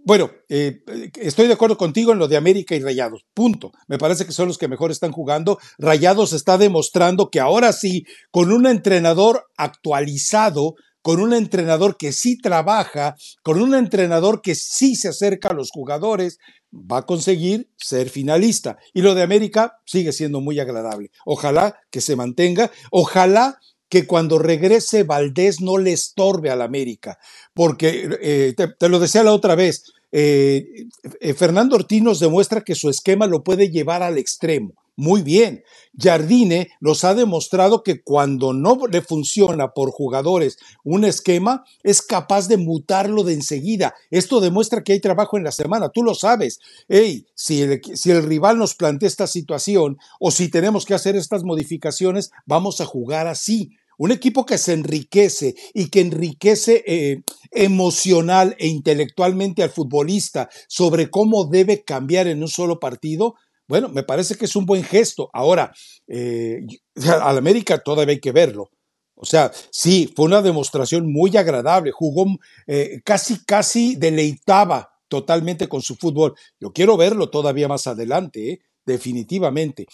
[0.05, 0.79] bueno, eh,
[1.21, 3.71] estoy de acuerdo contigo en lo de América y Rayados, punto.
[3.87, 5.59] Me parece que son los que mejor están jugando.
[5.77, 10.73] Rayados está demostrando que ahora sí, con un entrenador actualizado,
[11.07, 15.71] con un entrenador que sí trabaja, con un entrenador que sí se acerca a los
[15.71, 16.37] jugadores,
[16.69, 18.77] va a conseguir ser finalista.
[18.93, 21.11] Y lo de América sigue siendo muy agradable.
[21.25, 27.17] Ojalá que se mantenga, ojalá que cuando regrese Valdés no le estorbe al América,
[27.53, 30.87] porque eh, te, lo decía la otra vez, eh,
[31.19, 34.73] eh, Fernando Ortiz nos demuestra que su esquema lo puede llevar al extremo.
[34.99, 35.63] Muy bien.
[35.95, 42.47] Jardine nos ha demostrado que cuando no le funciona por jugadores un esquema, es capaz
[42.47, 43.93] de mutarlo de enseguida.
[44.09, 46.59] Esto demuestra que hay trabajo en la semana, tú lo sabes.
[46.89, 51.15] Hey, si el, si el rival nos plantea esta situación o si tenemos que hacer
[51.15, 53.77] estas modificaciones, vamos a jugar así.
[53.97, 61.09] Un equipo que se enriquece y que enriquece eh, emocional e intelectualmente al futbolista sobre
[61.09, 63.35] cómo debe cambiar en un solo partido,
[63.67, 65.29] bueno, me parece que es un buen gesto.
[65.33, 65.73] Ahora,
[66.07, 66.61] eh,
[67.21, 68.69] al América todavía hay que verlo.
[69.15, 71.91] O sea, sí, fue una demostración muy agradable.
[71.91, 72.25] Jugó
[72.67, 76.35] eh, casi, casi deleitaba totalmente con su fútbol.
[76.59, 78.59] Yo quiero verlo todavía más adelante, ¿eh?
[78.85, 79.87] definitivamente.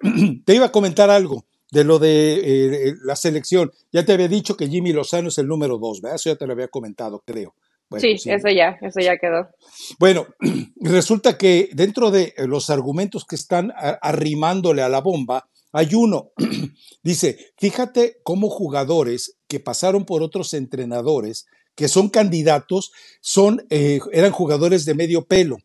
[0.46, 3.70] Te iba a comentar algo de lo de la selección.
[3.92, 6.16] Ya te había dicho que Jimmy Lozano es el número dos, ¿verdad?
[6.16, 7.54] Eso ya te lo había comentado, creo
[7.98, 9.48] sí, eso ya, eso ya quedó.
[9.98, 10.26] Bueno,
[10.76, 16.30] resulta que dentro de los argumentos que están arrimándole a la bomba, hay uno,
[17.02, 24.32] dice, fíjate cómo jugadores que pasaron por otros entrenadores, que son candidatos, son, eh, eran
[24.32, 25.58] jugadores de medio pelo.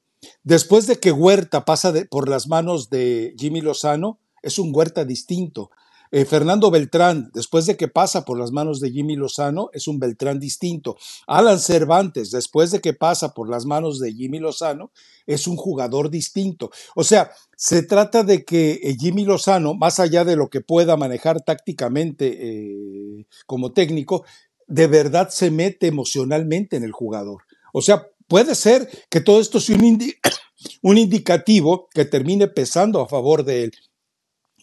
[0.44, 5.70] Después de que Huerta pasa por las manos de Jimmy Lozano, es un Huerta distinto.
[6.16, 10.00] Eh, Fernando Beltrán, después de que pasa por las manos de Jimmy Lozano, es un
[10.00, 10.96] Beltrán distinto.
[11.28, 14.92] Alan Cervantes, después de que pasa por las manos de Jimmy Lozano,
[15.28, 16.72] es un jugador distinto.
[16.96, 20.96] O sea, se trata de que eh, Jimmy Lozano, más allá de lo que pueda
[20.96, 24.24] manejar tácticamente eh, como técnico,
[24.68, 27.42] de verdad se mete emocionalmente en el jugador.
[27.74, 30.00] O sea, puede ser que todo esto sea un,
[30.82, 33.74] un indicativo que termine pesando a favor de él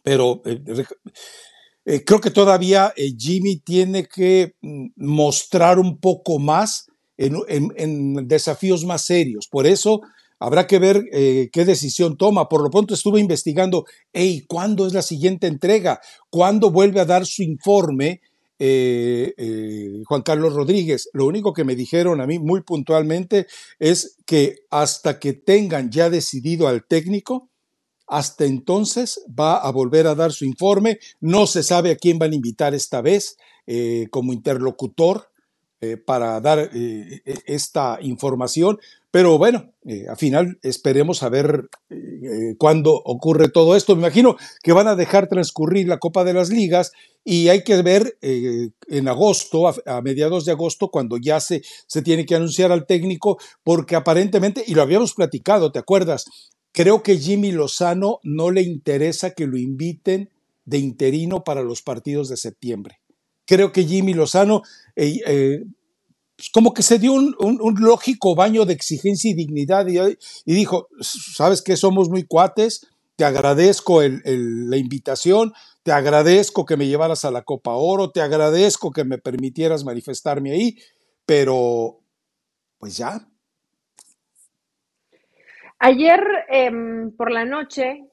[0.02, 0.60] pero eh,
[1.84, 6.86] eh, creo que todavía eh, Jimmy tiene que mm, mostrar un poco más
[7.16, 9.46] en, desafíos más serios.
[9.46, 10.00] Por eso
[10.40, 11.04] habrá que ver
[11.52, 12.48] qué decisión toma.
[12.48, 13.84] Por lo pronto estuve investigando,
[14.48, 16.00] ¿cuándo es la siguiente entrega?
[16.30, 18.22] ¿Cuándo vuelve a dar su informe?
[18.58, 21.10] Juan Carlos Rodríguez.
[21.12, 23.46] Lo único que me dijeron a mí muy puntualmente
[23.78, 27.51] es que hasta que tengan ya decidido al técnico,
[28.12, 30.98] hasta entonces va a volver a dar su informe.
[31.20, 35.30] No se sabe a quién van a invitar esta vez eh, como interlocutor
[35.80, 38.78] eh, para dar eh, e, esta información.
[39.10, 39.72] Pero bueno,
[40.08, 41.68] al final esperemos a ver
[42.58, 43.94] cuándo ocurre todo esto.
[43.94, 46.92] Me imagino que van a dejar transcurrir la Copa de las Ligas
[47.22, 52.24] y hay que ver en agosto, a, mediados de agosto, cuando ya se, se tiene
[52.24, 56.24] que anunciar al técnico, porque aparentemente, y lo habíamos platicado, ¿te acuerdas?
[56.72, 60.30] Creo que Jimmy Lozano no le interesa que lo inviten
[60.64, 63.00] de interino para los partidos de septiembre.
[63.46, 64.62] Creo que Jimmy Lozano
[64.96, 65.64] eh, eh,
[66.42, 67.36] pues como que se dio un,
[67.78, 70.16] lógico baño de exigencia y dignidad y,
[70.52, 75.52] dijo, sabes que somos muy cuates, te agradezco la invitación,
[75.84, 80.50] te agradezco que me llevaras a la Copa Oro, te agradezco que me permitieras manifestarme
[80.52, 80.78] ahí,
[81.26, 82.00] pero
[82.78, 83.28] pues ya,
[85.84, 88.04] Ayer em, por la noche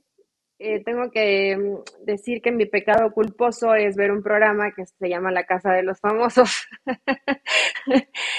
[0.58, 5.08] eh, tengo que mm, decir que mi pecado culposo es ver un programa que se
[5.08, 6.68] llama La Casa de los Famosos.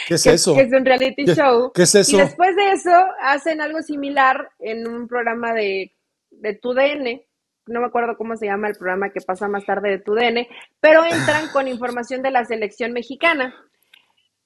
[0.08, 0.54] ¿Qué es eso?
[0.54, 1.70] Que es un reality show.
[1.72, 2.16] ¿Qué es eso?
[2.16, 2.90] Y después de eso
[3.22, 5.94] hacen algo similar en un programa de,
[6.30, 7.22] de TUDN.
[7.66, 10.46] No me acuerdo cómo se llama el programa que pasa más tarde de TUDN,
[10.80, 13.54] pero entran con información de la selección mexicana.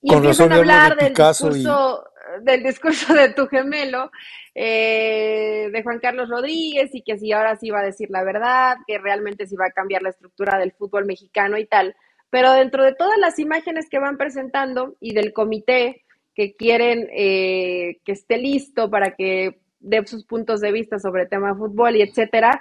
[0.02, 2.04] Y Con empiezan a razón hablar de del y- discurso,
[2.42, 4.10] del discurso de tu gemelo,
[4.54, 8.76] eh, de Juan Carlos Rodríguez, y que si ahora sí va a decir la verdad,
[8.86, 11.94] que realmente sí va a cambiar la estructura del fútbol mexicano y tal.
[12.30, 16.04] Pero dentro de todas las imágenes que van presentando y del comité
[16.34, 21.28] que quieren eh, que esté listo para que dé sus puntos de vista sobre el
[21.28, 22.60] tema de fútbol y etcétera,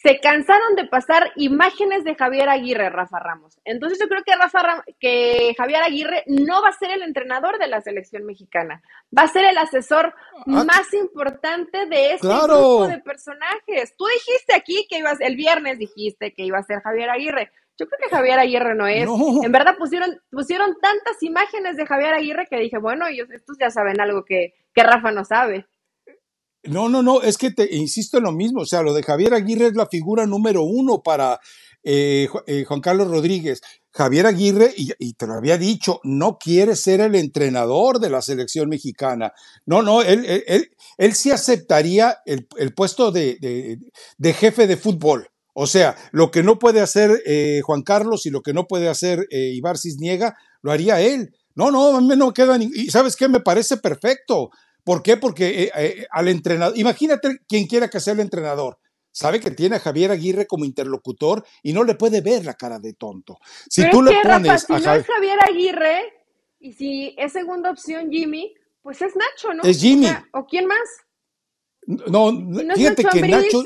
[0.00, 3.58] se cansaron de pasar imágenes de Javier Aguirre, Rafa Ramos.
[3.64, 7.58] Entonces yo creo que Rafa Ram- que Javier Aguirre no va a ser el entrenador
[7.58, 8.80] de la selección mexicana,
[9.16, 10.14] va a ser el asesor
[10.46, 12.46] Ah, más importante de este claro.
[12.78, 13.94] grupo de personajes.
[13.96, 17.50] Tú dijiste aquí que ibas, el viernes dijiste que iba a ser Javier Aguirre.
[17.76, 19.04] Yo creo que Javier Aguirre no es.
[19.06, 19.42] No.
[19.44, 23.70] En verdad pusieron, pusieron tantas imágenes de Javier Aguirre que dije, bueno, ellos, estos ya
[23.70, 25.66] saben algo que, que Rafa no sabe.
[26.64, 29.32] No, no, no, es que te insisto en lo mismo, o sea, lo de Javier
[29.32, 31.38] Aguirre es la figura número uno para
[31.84, 33.60] eh, eh, Juan Carlos Rodríguez.
[33.90, 38.68] Javier Aguirre, y, te lo había dicho, no quiere ser el entrenador de la selección
[38.68, 39.32] mexicana.
[39.66, 43.38] No, no, él, él, él, sí aceptaría el, el puesto de,
[44.18, 45.28] de- jefe de fútbol.
[45.54, 48.88] O sea, lo que no puede hacer eh, Juan Carlos y lo que no puede
[48.88, 51.34] hacer eh, Ibar Cisniega, lo haría él.
[51.56, 52.56] No, no, a mí no queda.
[52.60, 53.28] Y ¿sabes qué?
[53.28, 54.50] Me parece perfecto.
[54.88, 55.18] ¿Por qué?
[55.18, 58.78] Porque eh, eh, al entrenador, imagínate quien quiera que sea el entrenador,
[59.12, 62.78] sabe que tiene a Javier Aguirre como interlocutor y no le puede ver la cara
[62.78, 63.36] de tonto.
[63.68, 66.12] Si Pero tú le que, Rafa, pones si a no Javier, es Javier Aguirre
[66.60, 69.62] y si es segunda opción Jimmy, pues es Nacho, ¿no?
[69.62, 70.06] Es Jimmy.
[70.06, 70.88] O, sea, ¿o quién más?
[71.86, 73.62] no, Si no fíjate Nacho que Ambriz, Nacho,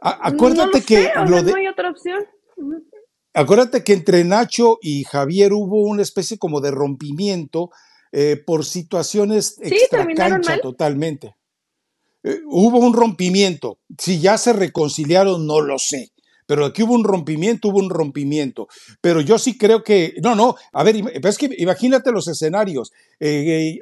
[0.00, 2.26] a- no acuérdate lo que sé, o lo de, no hay otra opción.
[3.34, 7.68] Acuérdate que entre Nacho y Javier hubo una especie como de rompimiento
[8.18, 11.36] eh, por situaciones Sí, extracancha totalmente.
[12.22, 13.78] Eh, hubo un rompimiento.
[13.98, 16.12] Si ya se reconciliaron, no lo sé.
[16.46, 18.68] Pero aquí hubo un rompimiento, hubo un rompimiento.
[19.02, 22.90] Pero yo sí creo que, no, no, a ver, es que imagínate los escenarios.
[23.20, 23.80] Eh,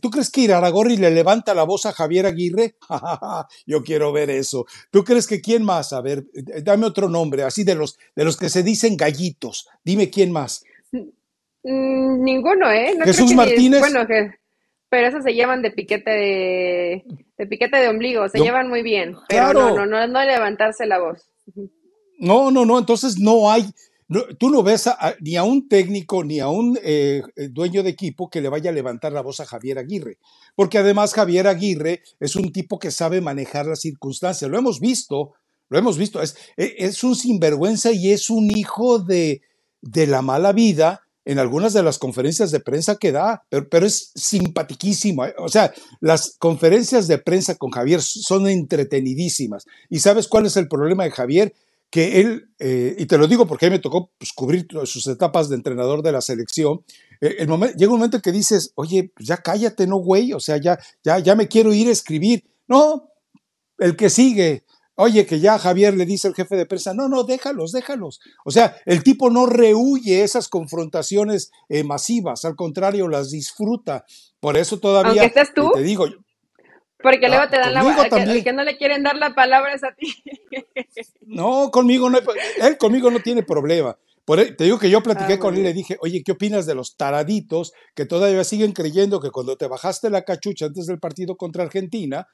[0.00, 2.76] ¿Tú crees que Iraragorri le levanta la voz a Javier Aguirre?
[3.66, 4.64] yo quiero ver eso.
[4.90, 5.92] ¿Tú crees que quién más?
[5.92, 6.24] A ver,
[6.62, 9.66] dame otro nombre, así de los, de los que se dicen gallitos.
[9.84, 10.62] Dime quién más.
[11.68, 12.92] Mm, ninguno, ¿eh?
[12.92, 13.80] No creo Jesús ni- Martínez.
[13.80, 14.30] bueno, que,
[14.88, 17.04] pero esos se llevan de piquete de,
[17.36, 19.70] de piquete de ombligo, se No, llevan muy bien, pero claro.
[19.74, 21.28] no, no, no, no levantarse la voz.
[22.18, 23.64] No, no, no, entonces no hay,
[24.08, 27.48] no, tú no ves a- a- ni a un técnico ni a un eh, eh,
[27.48, 30.18] dueño de equipo que le vaya a levantar la voz a Javier Aguirre,
[30.54, 35.32] porque además Javier Aguirre es un tipo que sabe manejar las circunstancias, lo hemos visto,
[35.68, 39.42] lo hemos visto, es, e- es un sinvergüenza y es un hijo de,
[39.82, 43.84] de la mala vida en algunas de las conferencias de prensa que da, pero, pero
[43.84, 45.26] es simpatiquísimo.
[45.26, 45.34] ¿eh?
[45.38, 49.66] O sea, las conferencias de prensa con Javier son entretenidísimas.
[49.90, 51.52] ¿Y sabes cuál es el problema de Javier?
[51.88, 55.06] que él, eh, y te lo digo porque a mí me tocó pues, cubrir sus
[55.06, 56.84] etapas de entrenador de la selección,
[57.20, 60.32] eh, el momen- llega un momento en que dices, oye, pues ya cállate, no, güey,
[60.32, 62.44] o sea, ya, ya, ya me quiero ir a escribir.
[62.66, 63.08] No,
[63.78, 64.64] el que sigue,
[64.96, 68.20] oye, que ya Javier le dice al jefe de prensa, no, no, déjalos, déjalos.
[68.44, 74.04] O sea, el tipo no rehuye esas confrontaciones eh, masivas, al contrario, las disfruta.
[74.40, 75.70] Por eso todavía, Aunque estés tú.
[75.72, 76.06] te digo,
[77.02, 79.34] Porque Ah, luego te dan la conmigo el el que no le quieren dar la
[79.34, 80.12] palabra es a ti.
[81.26, 83.96] No, conmigo no él conmigo no tiene problema.
[84.24, 86.32] Por él- te digo que yo platiqué Ah, con él y le dije, oye, ¿qué
[86.32, 90.86] opinas de los taraditos que todavía siguen creyendo que cuando te bajaste la cachucha antes
[90.86, 92.26] del partido contra Argentina,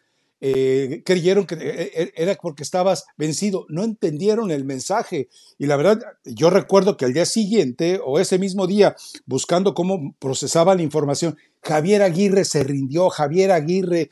[0.45, 3.65] eh, creyeron que eh, eh, era porque estabas vencido?
[3.69, 5.29] No entendieron el mensaje.
[5.57, 10.17] Y la verdad, yo recuerdo que al día siguiente o ese mismo día, buscando cómo
[10.19, 14.11] procesaba la información, Javier Aguirre se rindió, Javier Aguirre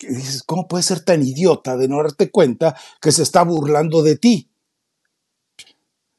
[0.00, 4.16] dices, ¿cómo puedes ser tan idiota de no darte cuenta que se está burlando de
[4.16, 4.48] ti?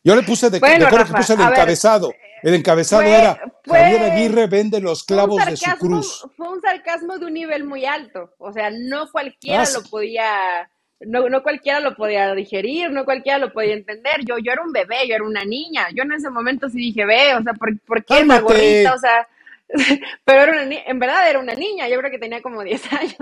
[0.04, 2.12] Yo le puse, de, Bueno, Rafa, que puse el ver, encabezado.
[2.44, 6.28] El encabezado fue- era fue- Javier Aguirre vende los clavos de su sarcasmo, cruz.
[6.38, 8.34] fue un sarcasmo de un nivel muy alto.
[8.38, 10.70] O sea, no cualquiera Ah, lo podía,
[11.00, 14.24] no, no cualquiera lo podía digerir, no cualquiera lo podía entender.
[14.26, 15.88] Yo, yo era un bebé, yo era una niña.
[15.96, 18.94] Yo en ese momento sí dije, ve, o sea, ¿por, por qué esa gorrita?
[18.94, 19.28] O sea,
[20.26, 23.16] pero era una en verdad era una niña, yo creo que tenía como 10 años.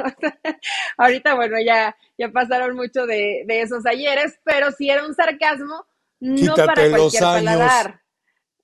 [0.97, 5.85] Ahorita, bueno, ya, ya pasaron mucho de, de esos ayeres, pero sí era un sarcasmo,
[6.19, 8.00] no Quítate para cualquier paladar.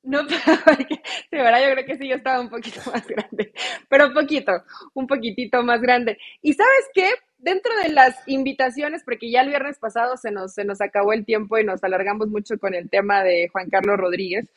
[0.07, 0.23] No
[1.31, 1.67] ¿verdad?
[1.67, 3.51] Yo creo que sí, yo estaba un poquito más grande,
[3.89, 4.53] pero poquito,
[4.93, 6.17] un poquitito más grande.
[6.41, 7.09] ¿Y sabes qué?
[7.39, 11.23] dentro de las invitaciones, porque ya el viernes pasado se nos, se nos acabó el
[11.23, 14.47] tiempo y nos alargamos mucho con el tema de Juan Carlos Rodríguez,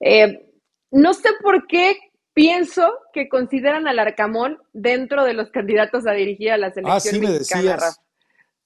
[0.00, 0.46] eh,
[0.90, 1.96] no sé por qué
[2.34, 7.00] pienso que consideran al Arcamón dentro de los candidatos a dirigir a la selección ah,
[7.00, 8.00] sí me decías.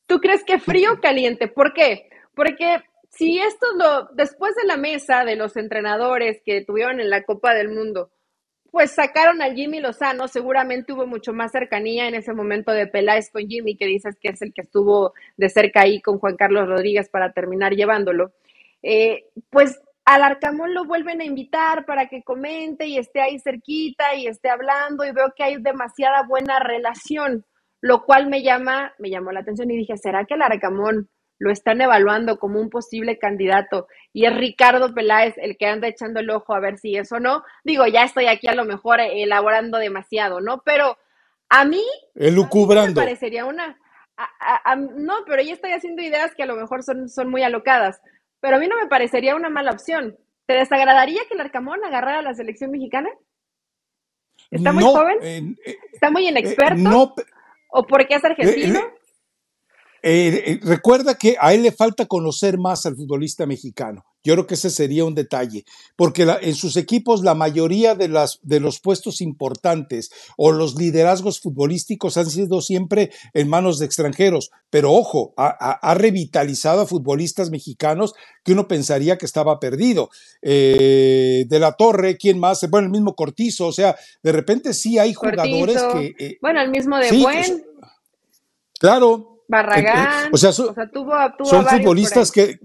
[0.07, 1.49] ¿Tú crees que frío o caliente?
[1.49, 2.09] ¿Por qué?
[2.35, 2.83] Porque
[3.17, 7.55] si esto lo, después de la mesa de los entrenadores que tuvieron en la Copa
[7.55, 8.11] del Mundo,
[8.71, 13.31] pues sacaron al Jimmy Lozano, seguramente hubo mucho más cercanía en ese momento de Peláez
[13.31, 16.69] con Jimmy, que dices que es el que estuvo de cerca ahí con Juan Carlos
[16.69, 18.33] Rodríguez para terminar llevándolo.
[18.83, 24.15] Eh, pues al Arcamón lo vuelven a invitar para que comente y esté ahí cerquita
[24.15, 27.47] y esté hablando y veo que hay demasiada buena relación,
[27.81, 31.09] lo cual me llama, me llamó la atención y dije, ¿será que el Arcamón
[31.39, 36.21] lo están evaluando como un posible candidato y es Ricardo Peláez el que anda echando
[36.21, 37.45] el ojo a ver si eso no.
[37.65, 40.63] Digo, ya estoy aquí a lo mejor elaborando demasiado, ¿no?
[40.65, 40.97] Pero
[41.49, 41.85] a mí,
[42.15, 43.01] Elucubrando.
[43.01, 43.79] me parecería una...
[44.97, 48.01] no, pero ya estoy haciendo ideas que a lo mejor son, son muy alocadas,
[48.41, 50.17] pero a mí no me parecería una mala opción.
[50.47, 53.11] ¿Te desagradaría que el Arcamón agarrara a la selección mexicana?
[54.51, 55.19] ¿Está muy joven?
[55.23, 56.75] Eh, ¿Está muy inexperto?
[56.75, 57.15] Eh, no,
[57.69, 58.79] ¿O porque es argentino?
[58.79, 58.95] Eh,
[60.09, 64.05] eh, eh, recuerda que a él le falta conocer más al futbolista mexicano.
[64.23, 65.65] Yo creo que ese sería un detalle,
[65.97, 71.41] porque en sus equipos la mayoría de, las, de los puestos importantes o los liderazgos
[71.41, 74.53] futbolísticos han sido siempre en manos de extranjeros.
[74.71, 80.11] Pero ojo, ha, revitalizado a futbolistas mexicanos que uno pensaría que estaba perdido.
[80.41, 82.69] Eh, de la Torre, ¿quién más?
[82.71, 86.39] Bueno, el mismo Cortizo, o sea, de repente sí hay jugadores que...
[86.41, 87.67] bueno, el mismo de Buen.
[88.79, 90.31] Claro, Barragán.
[90.33, 92.59] O sea, son futbolistas que,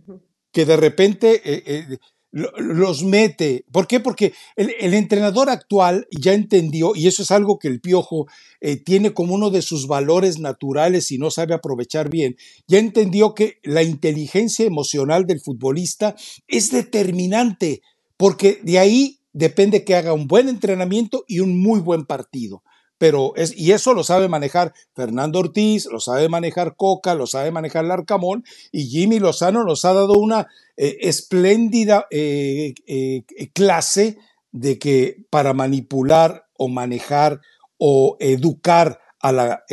[0.51, 1.97] que de repente eh, eh,
[2.32, 3.65] los mete.
[3.71, 3.99] ¿Por qué?
[3.99, 8.27] Porque el, entrenador actual ya entendió, y eso es algo que el Piojo
[8.61, 13.34] eh, tiene como uno de sus valores naturales y no sabe aprovechar bien, ya entendió
[13.34, 16.15] que la inteligencia emocional del futbolista
[16.47, 17.82] es determinante,
[18.15, 22.63] porque de ahí depende que haga un buen entrenamiento y un muy buen partido
[23.01, 27.49] pero es, y eso lo sabe manejar Fernando Ortiz, lo sabe manejar Coca, lo sabe
[27.49, 30.45] manejar Larcamón, y Jimmy Lozano nos ha dado una
[30.77, 33.23] eh, espléndida eh, eh,
[33.53, 34.19] clase
[34.51, 37.41] de que para manipular o manejar
[37.79, 39.63] o educar a la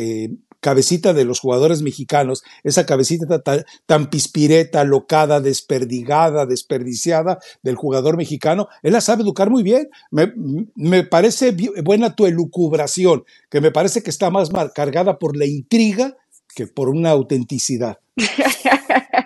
[0.59, 3.41] cabecita de los jugadores mexicanos, esa cabecita
[3.85, 9.89] tan, pispireta, locada, desperdigada, desperdiciada del jugador mexicano, él la sabe educar muy bien.
[10.11, 16.15] Me, parece buena tu elucubración, que me parece que está más cargada por la intriga
[16.55, 17.99] que por una autenticidad.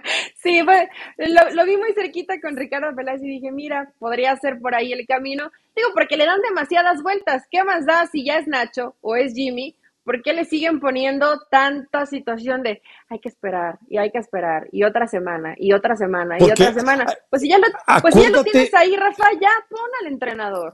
[0.43, 4.91] Sí, lo, vi muy cerquita con Ricardo Peláez y dije, mira, podría ser por ahí
[4.91, 5.49] el camino.
[5.73, 7.43] Digo, porque le dan demasiadas vueltas.
[7.49, 9.73] ¿Qué más da si ya es Nacho o es Jimmy?
[10.03, 14.67] ¿Por qué le siguen poniendo tanta situación de hay que esperar y hay que esperar
[14.71, 17.05] y otra semana y otra semana y otra semana?
[17.29, 17.67] Pues si ya lo,
[18.01, 20.73] pues ya lo tienes ahí, Rafa, ya pon al entrenador.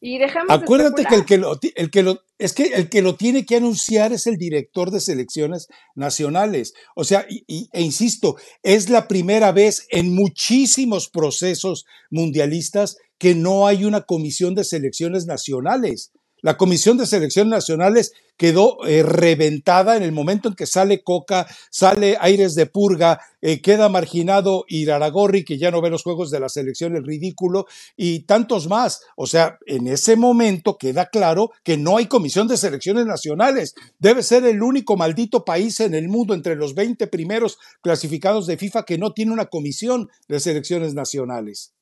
[0.00, 3.16] Y dejamos Acuérdate que el que lo, el que lo es que el que lo
[3.16, 5.66] tiene que anunciar es el director de selecciones
[5.96, 6.74] nacionales.
[6.94, 13.66] O sea, y, e insisto, es la primera vez en muchísimos procesos mundialistas que no
[13.66, 16.12] hay una comisión de selecciones nacionales.
[16.40, 21.46] La Comisión de Selecciones Nacionales quedó eh, reventada en el momento en que sale Coca,
[21.70, 26.40] sale Aires de Purga, eh, queda marginado Iraragorri, que ya no ve los juegos de
[26.40, 27.66] la selección, el ridículo,
[27.96, 29.02] y tantos más.
[29.16, 33.74] O sea, en ese momento queda claro que no hay Comisión de Selecciones Nacionales.
[33.98, 38.56] Debe ser el único maldito país en el mundo entre los 20 primeros clasificados de
[38.56, 41.74] FIFA que no tiene una Comisión de Selecciones Nacionales.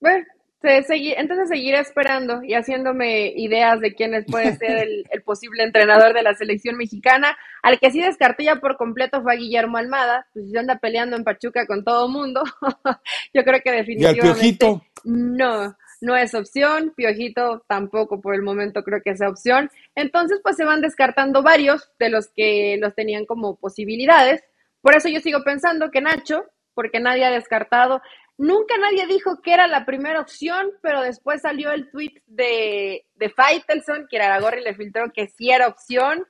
[0.00, 0.24] Bueno,
[0.62, 6.34] entonces seguiré esperando y haciéndome ideas de quién puede ser el, posible entrenador de la
[6.34, 7.36] selección mexicana.
[7.62, 11.24] Al que sí descarté ya por completo fue a Guillermo Almada, pues anda peleando en
[11.24, 12.42] Pachuca con todo mundo.
[13.34, 16.92] Yo creo que definitivamente no, no es opción.
[16.96, 19.70] Piojito tampoco por el momento creo que sea opción.
[19.94, 24.42] Entonces pues se van descartando varios de los que los tenían como posibilidades.
[24.80, 26.44] Por eso yo sigo pensando que Nacho,
[26.74, 28.02] porque nadie ha descartado
[28.38, 33.30] Nunca nadie dijo que era la primera opción, pero después salió el tweet de, de
[33.30, 36.26] Faitelson, que Aragorri le filtró que sí era opción.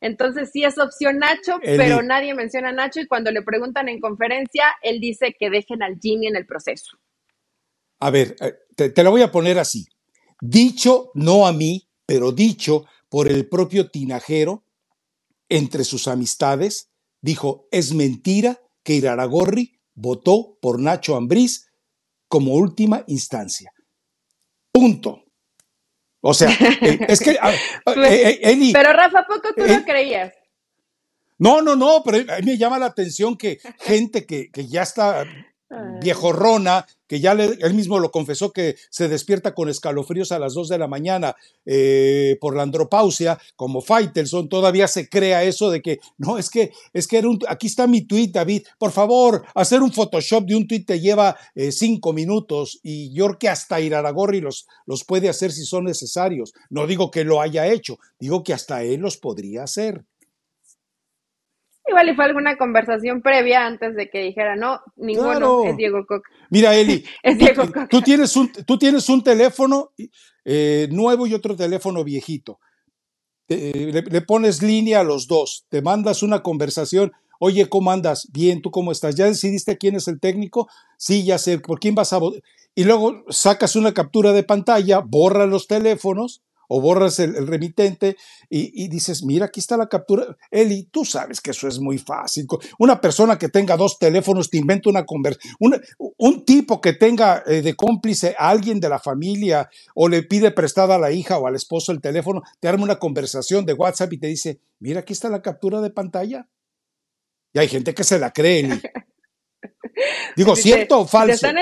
[0.00, 3.98] Entonces sí es opción Nacho, pero nadie menciona a Nacho y cuando le preguntan en
[3.98, 6.98] conferencia, él dice que dejen al Jimmy en el proceso.
[8.00, 9.86] A ver, eh, te, te lo voy a poner así.
[10.40, 14.64] Dicho, no a mí, pero dicho por el propio tinajero
[15.48, 16.90] entre sus amistades,
[17.22, 21.66] dijo, es mentira que Iraragorri votó por Nacho Ambriz
[22.28, 23.72] como última instancia.
[24.72, 25.24] Punto.
[26.20, 27.52] O sea, eh, es que, ah,
[27.84, 30.32] Pues, eh, eh, Eli, Pero Rafa, ¿a poco tú Eh, lo creías?
[31.38, 34.82] no, no, no, pero a mí me llama la atención que gente que, que ya
[34.82, 35.24] está.
[36.00, 40.68] Viejorrona, que ya él mismo lo confesó que se despierta con escalofríos a las 2
[40.68, 46.00] de la mañana eh, por la andropausia, como Faitelson, todavía se crea eso de que,
[46.18, 50.44] no, es que, es que aquí está mi tweet, David, por favor, hacer un Photoshop
[50.46, 54.66] de un tweet te lleva eh, cinco minutos y yo creo que hasta Iraragorri los,
[54.86, 56.52] los puede hacer si son necesarios.
[56.70, 60.04] No digo que lo haya hecho, digo que hasta él los podría hacer.
[61.88, 65.64] Igual y fue alguna conversación previa antes de que dijera, no, ninguno, Claro.
[65.66, 66.28] es Diego Coca.
[66.50, 67.88] Mira, Eli, Es tú, Diego Coca.
[67.88, 69.92] tú tienes un, tú tienes un teléfono
[70.44, 72.58] eh, nuevo y otro teléfono viejito.
[73.46, 77.12] Te- le, le pones línea a los dos, te mandas una conversación.
[77.38, 78.28] Oye, ¿cómo andas?
[78.32, 79.14] Bien, ¿tú cómo estás?
[79.14, 80.68] ¿Ya decidiste quién es el técnico?
[80.96, 82.42] Sí, ya sé, ¿por quién vas a votar?
[82.74, 88.16] Y luego sacas una captura de pantalla, borras los teléfonos o borras el, el remitente
[88.48, 90.36] y, y dices, mira, aquí está la captura.
[90.50, 92.46] Eli, tú sabes que eso es muy fácil.
[92.78, 95.56] Una persona que tenga dos teléfonos te inventa una conversación.
[95.58, 100.50] Un tipo que tenga eh, de cómplice a alguien de la familia o le pide
[100.50, 104.12] prestada a la hija o al esposo el teléfono, te arma una conversación de WhatsApp
[104.12, 106.48] y te dice, mira, aquí está la captura de pantalla.
[107.52, 108.80] Y hay gente que se la cree, Eli.
[110.36, 111.46] Digo, ¿cierto o te falso?
[111.46, 111.56] están,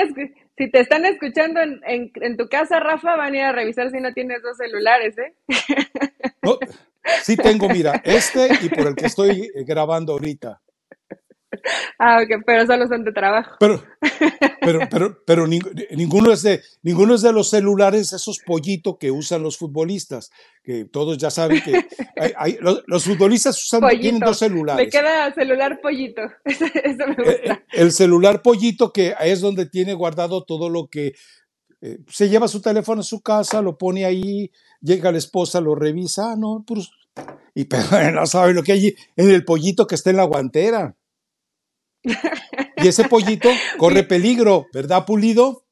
[0.57, 3.91] si te están escuchando en, en- en tu casa, Rafa, van a ir a revisar
[3.91, 5.33] si no tienes dos celulares, ¿eh?
[6.41, 6.57] No,
[7.23, 10.61] sí tengo, mira, este y por el que estoy eh, grabando ahorita.
[11.97, 13.55] Ah, ok, pero solo son de trabajo.
[13.59, 13.81] Pero,
[14.59, 19.09] pero, pero, pero ning- ninguno es de, ninguno es de los celulares, esos pollitos que
[19.09, 20.31] usan los futbolistas,
[20.63, 21.85] que todos ya saben que
[22.19, 24.91] hay- hay- los, los futbolistas usan, tienen dos Me celulares.
[24.91, 26.23] queda celular pollito.
[26.45, 27.44] Eso me Eh, gusta.
[27.75, 31.13] El celular pollito que es donde tiene guardado todo lo que
[31.81, 34.51] eh, se lleva su teléfono a su casa, lo pone ahí,
[34.81, 36.89] llega la esposa, lo revisa, ah, no, pues,
[37.53, 40.95] y pero no sabe lo que hay en el pollito que está en la guantera.
[42.03, 45.65] Y ese pollito corre peligro, ¿verdad, Pulido?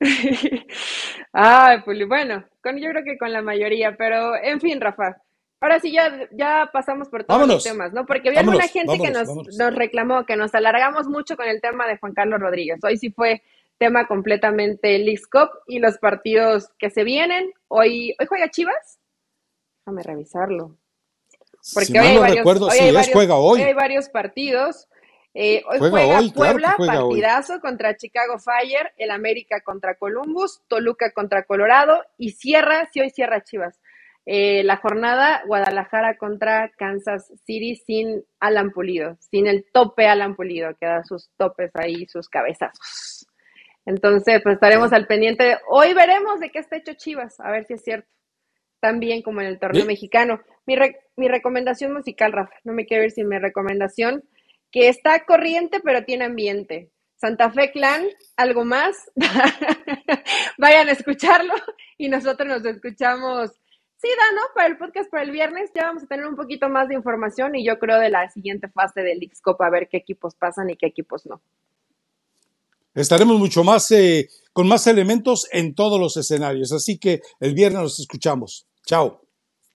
[1.32, 5.22] Ay, Puli, bueno, con, yo creo que con la mayoría, pero en fin, Rafa.
[5.62, 7.54] Ahora sí ya, ya pasamos por todos Vámonos.
[7.56, 8.04] los temas, ¿no?
[8.04, 9.56] Porque había alguna Vámonos, gente que nos, vámonos.
[9.56, 12.80] nos reclamó que nos alargamos mucho con el tema de Juan Carlos Rodríguez.
[12.82, 13.42] Hoy sí fue
[13.78, 17.52] tema completamente Leagues Cup y los partidos que se vienen.
[17.68, 18.98] Hoy, ¿hoy juega Chivas?
[19.86, 20.76] Déjame revisarlo.
[21.74, 23.62] Porque si hoy hay no varios, recuerdo, hoy sí, hay es, varios- juega hoy.
[23.62, 24.88] hay varios partidos.
[25.34, 27.08] Eh, hoy Juega juega, hoy, claro que Puebla, hoy.
[27.20, 33.10] partidazo contra Chicago Fire, el América contra Columbus, Toluca contra Colorado y cierra, sí hoy
[33.10, 33.80] cierra Chivas.
[34.24, 40.76] Eh, la jornada Guadalajara contra Kansas City sin Alan Pulido, sin el tope Alan Pulido,
[40.78, 43.26] que da sus topes ahí, sus cabezazos.
[43.84, 45.44] Entonces, pues estaremos al pendiente.
[45.44, 48.08] de- Hoy veremos de qué está hecho Chivas, a ver si es cierto.
[48.80, 49.88] También como en el torneo Sí.
[49.88, 50.40] mexicano.
[50.66, 54.22] Mi, re- mi recomendación musical, Rafa, no me quiero ir sin mi recomendación,
[54.70, 56.90] que está corriente pero tiene ambiente.
[57.16, 58.04] Santa Fe Clan,
[58.36, 59.10] algo más.
[60.58, 61.54] Vayan a escucharlo
[61.98, 63.50] y nosotros nos escuchamos.
[64.02, 64.42] Sí, da, ¿no?
[64.52, 67.54] Para el podcast para el viernes ya vamos a tener un poquito más de información
[67.54, 70.70] y yo creo de la siguiente fase del Leagues Cup a ver qué equipos pasan
[70.70, 71.40] y qué equipos no.
[72.96, 76.72] Estaremos mucho más eh, con más elementos en todos los escenarios.
[76.72, 78.66] Así que el viernes nos escuchamos.
[78.84, 79.22] Chao.